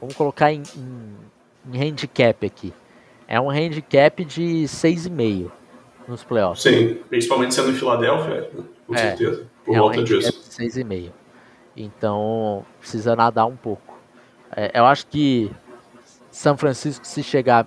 [0.00, 2.72] Vamos colocar em, em, em handicap aqui.
[3.26, 5.50] É um handicap de 6,5
[6.06, 6.62] nos playoffs.
[6.62, 8.50] Sim, principalmente sendo em Filadélfia,
[8.86, 9.46] com é, certeza.
[9.64, 10.32] Por é volta um disso.
[10.50, 11.10] 6,5.
[11.76, 13.98] Então, precisa nadar um pouco.
[14.56, 15.50] É, eu acho que
[16.38, 17.66] são Francisco se chegar.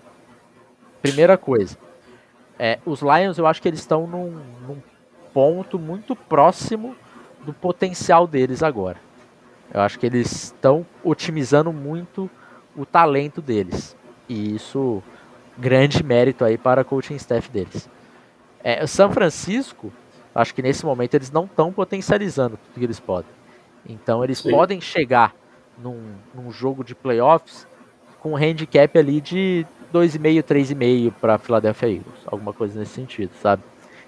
[1.01, 1.77] Primeira coisa,
[2.57, 4.31] é, os Lions eu acho que eles estão num,
[4.65, 4.81] num,
[5.33, 6.95] ponto muito próximo
[7.45, 8.97] do potencial deles agora.
[9.73, 12.29] Eu acho que eles estão otimizando muito
[12.75, 13.95] o talento deles.
[14.27, 15.01] E isso,
[15.57, 17.89] grande mérito aí para o coaching staff deles.
[18.63, 19.91] É, o São Francisco,
[20.35, 23.31] acho que nesse momento eles não estão potencializando tudo que eles podem.
[23.85, 24.51] Então eles Sim.
[24.51, 25.33] podem chegar
[25.77, 27.65] num, num jogo de playoffs
[28.21, 33.63] com um handicap ali de 2,5, 3,5 para Philadelphia Eagles, alguma coisa nesse sentido, sabe?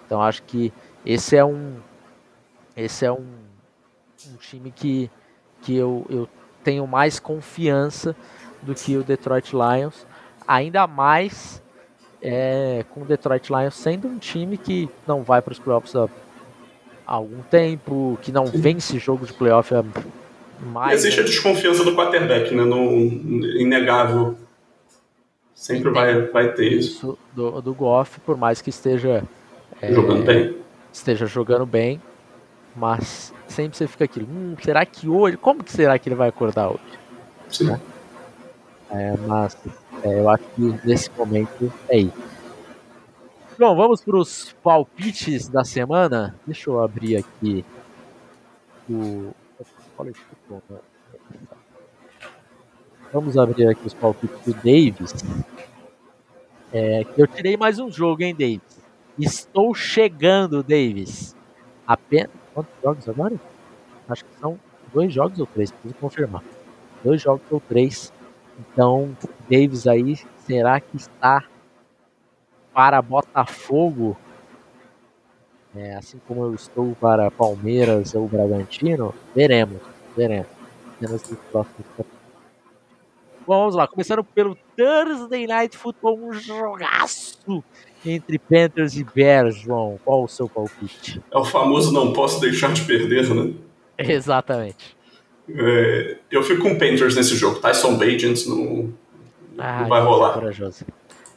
[0.05, 0.71] Então acho que
[1.05, 1.75] esse é um
[2.75, 3.25] esse é um,
[4.31, 5.09] um time que,
[5.61, 6.29] que eu, eu
[6.63, 8.15] tenho mais confiança
[8.61, 10.07] do que o Detroit Lions,
[10.47, 11.61] ainda mais
[12.21, 16.07] é, com o Detroit Lions sendo um time que não vai para os playoffs há
[17.05, 19.83] algum tempo, que não vence jogo de playoff há
[20.59, 22.63] mais, Existe a desconfiança do quarterback, né?
[22.63, 22.91] No,
[23.59, 24.37] inegável.
[25.53, 27.17] Sempre vai, vai ter isso.
[27.33, 29.23] Do, do Goff, por mais que esteja
[29.81, 30.57] é, jogando bem.
[30.91, 32.01] Esteja jogando bem,
[32.75, 35.37] mas sempre você fica aquilo, hum, será que hoje?
[35.37, 36.99] Como que será que ele vai acordar hoje?
[37.49, 37.65] Sim.
[37.65, 37.79] Né?
[38.91, 39.57] É, mas
[40.03, 42.33] é, eu acho que nesse momento é isso.
[43.57, 46.35] Bom, vamos para os palpites da semana.
[46.45, 47.63] Deixa eu abrir aqui
[48.89, 49.31] o,
[50.03, 50.61] College Football.
[50.69, 50.79] Né?
[53.13, 55.13] Vamos abrir aqui os palpites do Davis.
[56.73, 58.81] É, eu tirei mais um jogo, hein, Davis?
[59.17, 61.35] Estou chegando, Davis.
[61.87, 62.31] Apenas.
[62.53, 63.35] Quantos jogos agora?
[64.09, 64.59] Acho que são
[64.93, 66.43] dois jogos ou três, preciso confirmar.
[67.03, 68.11] Dois jogos ou três.
[68.59, 69.15] Então,
[69.49, 71.43] Davis aí, será que está
[72.73, 74.17] para Botafogo
[75.75, 79.81] é, assim como eu estou para Palmeiras ou Bragantino, veremos,
[80.15, 80.47] veremos.
[83.45, 87.63] Bom, vamos lá, começando pelo Thursday Night Football, um jogaço
[88.05, 89.99] entre Panthers e Bears, João.
[90.03, 91.21] Qual o seu palpite?
[91.29, 93.53] É o famoso não posso deixar de perder, né?
[93.97, 94.95] Exatamente.
[95.49, 97.59] É, eu fico com Panthers nesse jogo.
[97.59, 98.93] Tyson Bagents não,
[99.57, 100.33] ah, não vai rolar.
[100.33, 100.85] Corajoso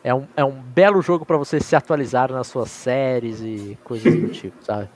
[0.06, 4.14] é um, é um belo jogo para você se atualizar nas suas séries e coisas
[4.14, 4.88] do tipo, sabe?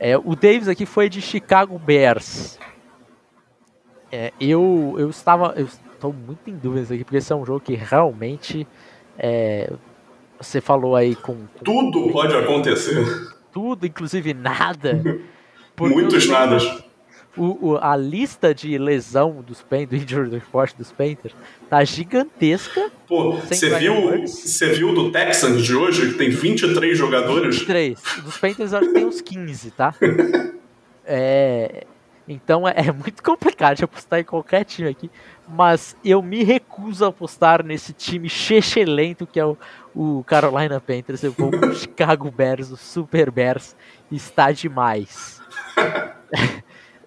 [0.00, 2.58] É, o Davis aqui foi de Chicago Bears.
[4.10, 5.54] É, eu, eu estava.
[5.56, 8.66] Eu estou muito em dúvidas aqui, porque esse é um jogo que realmente.
[9.18, 9.72] É,
[10.40, 11.64] você falou aí com, com.
[11.64, 13.04] Tudo pode acontecer.
[13.52, 15.00] Tudo, inclusive nada.
[15.78, 16.84] Muitos nadas
[17.36, 21.34] o, o, a lista de lesão dos Panthers, do injury report dos Panthers,
[21.68, 22.90] tá gigantesca.
[23.06, 27.56] Pô, você viu, você viu do Texans de hoje, que tem 23 jogadores?
[27.56, 27.98] 23.
[28.24, 29.94] Dos Panthers acho que tem uns 15, tá?
[31.06, 31.84] é,
[32.32, 35.10] então é, é, muito complicado de apostar em qualquer time aqui,
[35.48, 39.58] mas eu me recuso a apostar nesse time chechelento que é o,
[39.94, 41.24] o Carolina Panthers.
[41.24, 43.74] Eu vou o Chicago Bears, o Super Bears,
[44.10, 45.40] está demais.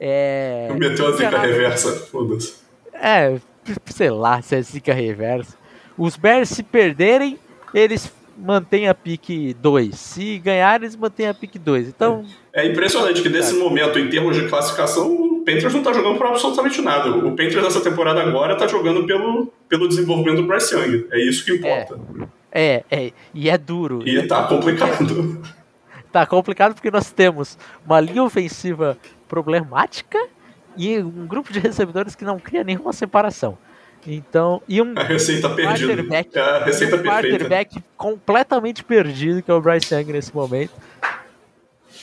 [0.06, 2.56] É, Meteu a zica reversa, foda-se.
[2.94, 3.40] É,
[3.86, 5.56] sei lá se é zica reversa.
[5.98, 7.40] Os Bears se perderem,
[7.74, 9.96] eles mantêm a pique 2.
[9.96, 11.88] Se ganhar, eles mantêm a pique 2.
[11.88, 12.26] Então.
[12.52, 16.18] É, é impressionante que nesse momento, em termos de classificação, o Panthers não está jogando
[16.18, 17.10] por absolutamente nada.
[17.10, 21.08] O Panthers nessa temporada agora está jogando pelo, pelo desenvolvimento do Bryce Young.
[21.12, 22.00] É isso que importa.
[22.52, 24.02] É, é, é e é duro.
[24.06, 25.42] E está complicado.
[26.12, 30.18] tá complicado porque nós temos uma linha ofensiva problemática
[30.78, 33.58] e um grupo de recebedores que não cria nenhuma separação.
[34.06, 35.94] Então, e um a receita perdida.
[36.12, 40.74] É a receita um quarterback completamente perdido, que é o Bryce Young nesse momento.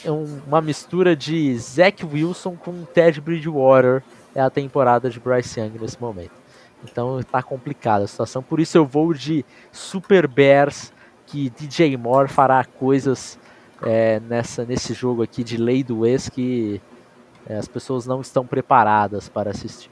[0.05, 4.03] É uma mistura de Zach Wilson com Ted Bridgewater.
[4.35, 6.33] É a temporada de Bryce Young nesse momento.
[6.83, 8.43] Então tá complicada a situação.
[8.43, 10.93] Por isso eu vou de Super Bears,
[11.27, 13.39] que DJ Moore fará coisas
[13.83, 16.81] é, nessa, nesse jogo aqui de lei do ex que
[17.47, 19.91] é, as pessoas não estão preparadas para assistir.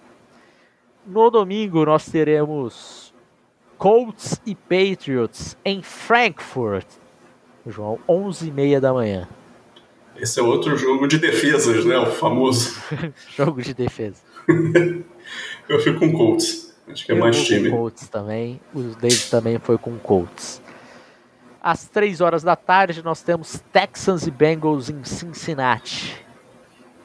[1.08, 3.14] No domingo nós teremos
[3.78, 6.84] Colts e Patriots em Frankfurt.
[7.66, 9.26] João, 11h30 da manhã.
[10.18, 11.96] Esse é outro jogo de defesas, né?
[11.98, 12.78] O famoso.
[13.34, 14.20] jogo de defesa.
[15.66, 16.76] Eu fico com Colts.
[16.86, 17.70] Acho que é Eu mais time.
[17.70, 18.60] Com Colts também.
[18.74, 20.60] O David também foi com Colts.
[21.62, 26.22] Às 3 horas da tarde nós temos Texans e Bengals em Cincinnati.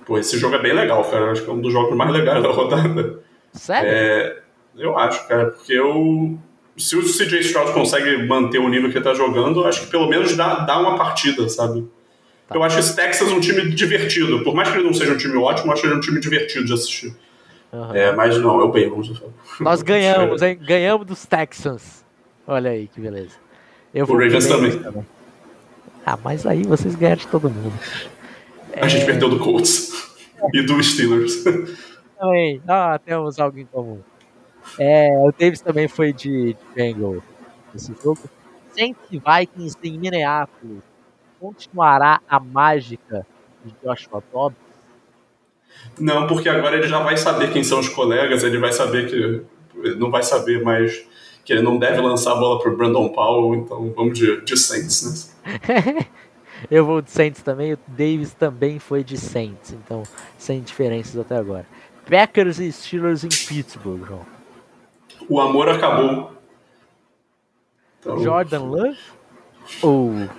[0.06, 1.32] Pô, esse jogo é bem legal, cara.
[1.32, 3.24] Acho que é um dos jogos mais legais da rodada.
[3.54, 3.90] Sério?
[3.90, 4.40] É,
[4.78, 6.38] eu acho, cara, porque eu.
[6.76, 10.10] Se o CJ Stroud consegue manter o nível que ele tá jogando, acho que pelo
[10.10, 11.88] menos dá, dá uma partida, sabe?
[12.48, 12.56] Tá.
[12.56, 14.44] Eu acho esse Texas um time divertido.
[14.44, 16.66] Por mais que ele não seja um time ótimo, eu acho ele um time divertido
[16.66, 17.16] de assistir.
[17.72, 17.96] Uhum.
[17.96, 19.22] É, mas não, é o Bengals.
[19.60, 20.60] Nós ganhamos, hein?
[20.60, 22.04] Ganhamos dos Texans.
[22.48, 23.36] Olha aí que beleza.
[23.94, 24.72] Eu o Ravens também.
[24.80, 25.06] também.
[26.06, 27.74] Ah, mas aí vocês ganharam de todo mundo.
[28.76, 28.90] A é...
[28.90, 29.92] gente perdeu do Colts
[30.54, 31.44] e do Steelers.
[32.24, 32.62] Também.
[32.66, 34.00] Ah, temos algo em comum.
[34.80, 37.18] É, o Davis também foi de, de Bengal
[37.74, 38.22] nesse jogo.
[38.72, 40.82] Saints Vikings em Minneapolis.
[41.38, 43.28] Continuará a mágica
[43.66, 44.58] de Joshua Dobbs?
[46.00, 49.44] Não, porque agora ele já vai saber quem são os colegas, ele vai saber que.
[49.98, 51.06] Não vai saber mais
[51.44, 55.36] que ele não deve lançar a bola pro Brandon Powell, então vamos de, de Saints,
[55.44, 56.08] né?
[56.72, 60.04] Eu vou de Saints também, o Davis também foi de Saints, então
[60.38, 61.66] sem diferenças até agora.
[62.10, 64.26] Packers e Steelers em Pittsburgh, João.
[65.30, 66.32] O amor acabou.
[68.00, 68.20] Então...
[68.20, 69.00] Jordan Love?
[69.82, 70.30] Ou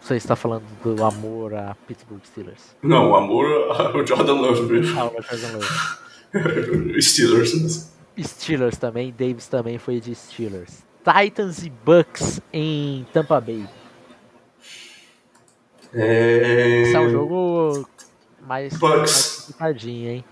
[0.00, 2.74] você está falando do amor a Pittsburgh Steelers?
[2.82, 4.98] Não, o amor ao Jordan Love mesmo.
[4.98, 7.00] Ah, o Jordan Love.
[7.02, 7.90] Steelers.
[8.18, 10.82] Steelers também, Davis também foi de Steelers.
[11.04, 13.66] Titans e Bucks em Tampa Bay.
[15.92, 16.82] É...
[16.82, 17.88] Esse é um jogo
[18.46, 19.54] mais, Bucks.
[19.58, 20.24] mais hein?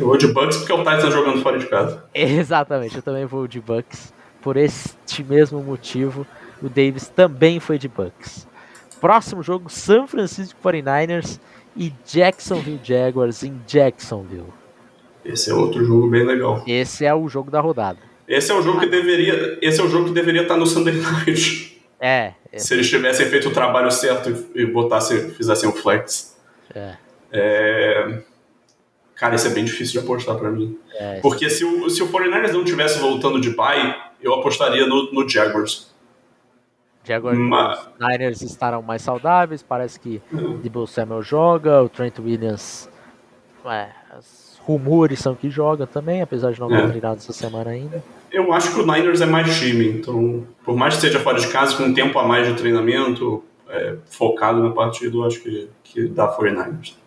[0.00, 2.04] Eu vou de Bucks porque o Titans tá jogando fora de casa.
[2.14, 4.12] Exatamente, eu também vou de Bucks.
[4.40, 6.26] Por este mesmo motivo,
[6.62, 8.48] o Davis também foi de Bucks.
[9.00, 11.38] Próximo jogo, San Francisco 49ers
[11.76, 14.52] e Jacksonville Jaguars em Jacksonville.
[15.24, 16.62] Esse é outro jogo bem legal.
[16.66, 17.98] Esse é o jogo da rodada.
[18.26, 20.94] Esse é o jogo que deveria, esse é o jogo que deveria estar no Sunday
[21.00, 21.82] Night.
[22.00, 22.32] É.
[22.50, 22.58] é.
[22.58, 26.36] Se eles tivessem feito o trabalho certo e botassem, fizessem o flex.
[26.74, 26.94] É.
[27.32, 28.22] é...
[29.20, 30.78] Cara, isso é bem difícil de apostar para mim.
[30.98, 35.12] É, Porque se o, se o 49ers não tivesse voltando de bye, eu apostaria no,
[35.12, 35.94] no Jaguars.
[37.04, 37.86] Jaguars Mas...
[38.00, 40.56] Niners estarão mais saudáveis, parece que uhum.
[40.62, 42.88] Debo Samuel joga, o Trent Williams,
[43.66, 46.88] é, os rumores são que joga também, apesar de não ter é.
[46.88, 48.02] treinado essa semana ainda.
[48.32, 51.48] Eu acho que o Niners é mais time, então, por mais que seja fora de
[51.48, 55.68] casa, com um tempo a mais de treinamento, é, focado na partida, eu acho que,
[55.84, 56.99] que dá 49ers.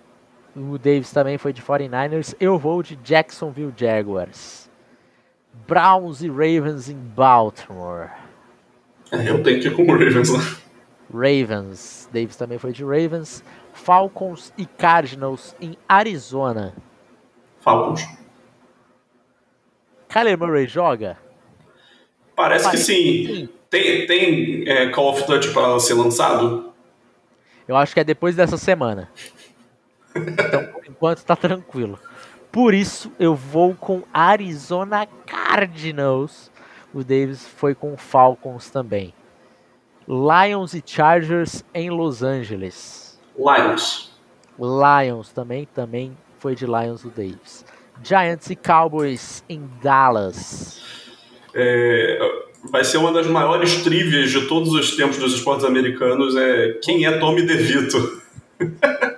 [0.55, 2.35] O Davis também foi de 49ers.
[2.39, 4.69] Eu vou de Jacksonville Jaguars.
[5.67, 8.09] Browns e Ravens em Baltimore.
[9.11, 10.39] É, eu tenho que ir com o Ravens lá.
[11.11, 12.09] Ravens.
[12.11, 13.43] Davis também foi de Ravens.
[13.73, 16.75] Falcons e Cardinals em Arizona.
[17.59, 18.01] Falcons.
[20.09, 21.17] Kyler Murray joga?
[22.35, 23.25] Parece, Parece que sim.
[23.25, 23.49] sim.
[23.69, 26.71] Tem, tem é, Call of Duty para ser lançado?
[27.67, 29.09] Eu acho que é depois dessa semana.
[30.15, 31.99] Então, por enquanto, tá tranquilo.
[32.51, 36.51] Por isso, eu vou com Arizona Cardinals.
[36.93, 39.13] O Davis foi com Falcons também.
[40.07, 43.19] Lions e Chargers em Los Angeles.
[43.35, 44.11] Lions.
[44.59, 47.65] Lions também, também foi de Lions o Davis.
[48.03, 50.81] Giants e Cowboys em Dallas.
[51.55, 52.19] É,
[52.69, 56.35] vai ser uma das maiores trivias de todos os tempos dos esportes americanos.
[56.35, 58.21] É quem é Tommy DeVito?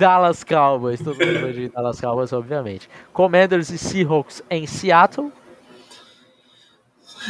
[0.00, 2.88] Dallas Cowboys, todo mundo vai de Dallas Cowboys, obviamente.
[3.12, 5.30] Commanders e Seahawks em Seattle.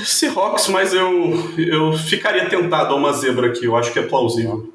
[0.05, 4.73] Seahawks, mas eu, eu ficaria tentado a uma zebra aqui, eu acho que é plausível.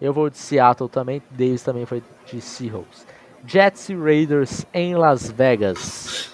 [0.00, 3.06] Eu vou de Seattle também, Davis também foi de Seahawks.
[3.46, 6.30] Jets e Raiders em Las Vegas.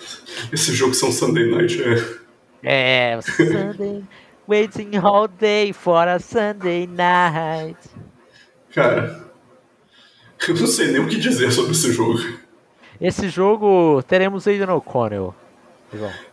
[0.52, 3.16] Esse jogo são Sunday Night, é.
[3.16, 4.04] É, Sunday,
[4.46, 7.78] waiting all day for a Sunday night.
[8.72, 9.27] Cara,
[10.48, 12.18] eu não sei nem o que dizer sobre esse jogo.
[13.00, 15.34] Esse jogo teremos Aiden O'Connell.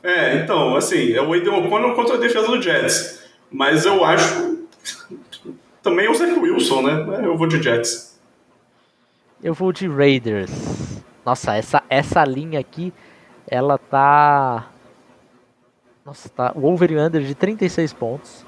[0.04, 3.24] É, então, assim, é o Aiden O'Connell contra a defesa do Jets.
[3.52, 4.66] Mas eu acho.
[5.82, 7.22] Também é o Zach Wilson, né?
[7.24, 8.20] Eu vou de Jets.
[9.44, 10.52] Eu vou de Raiders.
[11.24, 12.92] Nossa, essa, essa linha aqui,
[13.48, 14.68] ela tá.
[16.04, 16.52] Nossa, tá.
[16.56, 18.45] O over under de 36 pontos.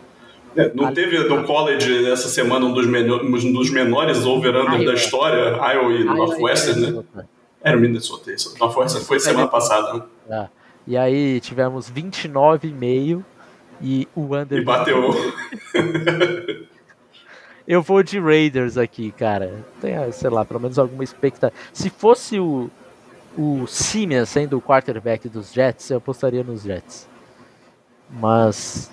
[0.58, 4.94] É, não teve no college essa semana um dos, menor, um dos menores over-under da
[4.96, 7.26] história, Iowa e Northwestern, né?
[7.62, 8.58] Era o Minnesota, isso.
[8.60, 10.04] Northwestern foi semana passada, né?
[10.30, 10.48] É.
[10.88, 13.24] E aí tivemos 29,5
[13.82, 14.60] e o under.
[14.60, 15.12] E bateu.
[17.68, 19.66] Eu vou de Raiders aqui, cara.
[19.82, 21.54] Tem, sei lá, pelo menos alguma expectativa.
[21.74, 22.70] Se fosse o,
[23.38, 27.10] o Simeon sendo o quarterback dos Jets, eu apostaria nos Jets.
[28.10, 28.90] Mas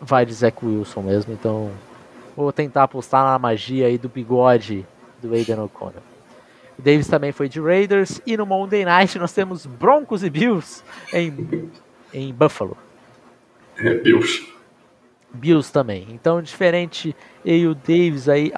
[0.00, 1.70] vai de Zach Wilson mesmo, então
[2.36, 4.86] vou tentar apostar na magia aí do bigode
[5.20, 6.02] do Aiden O'Connor.
[6.78, 10.84] O Davis também foi de Raiders e no Monday Night nós temos Broncos e Bills
[11.12, 11.70] em,
[12.14, 12.76] em Buffalo.
[13.76, 14.46] É, Bills.
[15.32, 16.06] Bills também.
[16.10, 18.52] Então, diferente eu e o Davis aí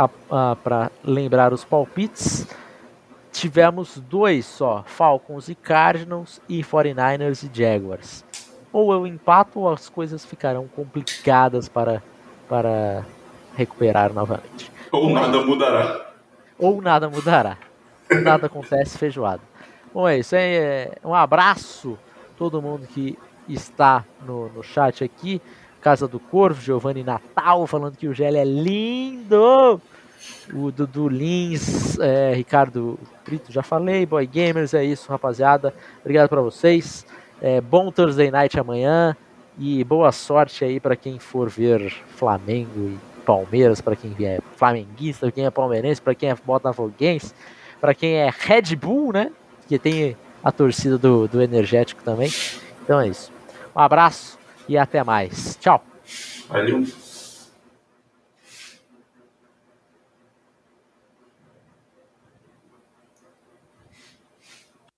[0.63, 2.47] para lembrar os palpites,
[3.33, 8.25] tivemos dois só, Falcons e Cardinals e 49ers e Jaguars
[8.73, 12.03] ou eu empato ou as coisas ficarão complicadas para,
[12.49, 13.05] para
[13.57, 14.71] recuperar novamente.
[14.93, 16.13] Ou nada mudará.
[16.59, 17.59] Ou nada mudará.
[18.23, 19.43] Nada acontece feijoada.
[19.93, 20.35] Bom, é isso.
[20.37, 21.99] É, um abraço
[22.37, 23.19] todo mundo que
[23.49, 25.41] está no, no chat aqui.
[25.81, 29.81] Casa do Corvo, Giovanni Natal falando que o gel é lindo.
[30.53, 34.05] O Dudu Lins, é, Ricardo Brito, já falei.
[34.05, 35.73] Boy Gamers, é isso, rapaziada.
[36.01, 37.07] Obrigado para vocês.
[37.41, 39.17] É, bom Thursday Night amanhã
[39.59, 45.31] e boa sorte aí para quem for ver Flamengo e Palmeiras, para quem é flamenguista,
[45.31, 47.33] quem é palmeirense, para quem é botafoguense,
[47.81, 49.33] para quem é Red Bull, né?
[49.69, 52.31] Que tem a torcida do, do Energético também.
[52.83, 53.33] Então é isso.
[53.75, 54.39] Um abraço
[54.69, 55.57] e até mais.
[55.61, 55.83] Tchau.
[56.49, 56.85] Valeu.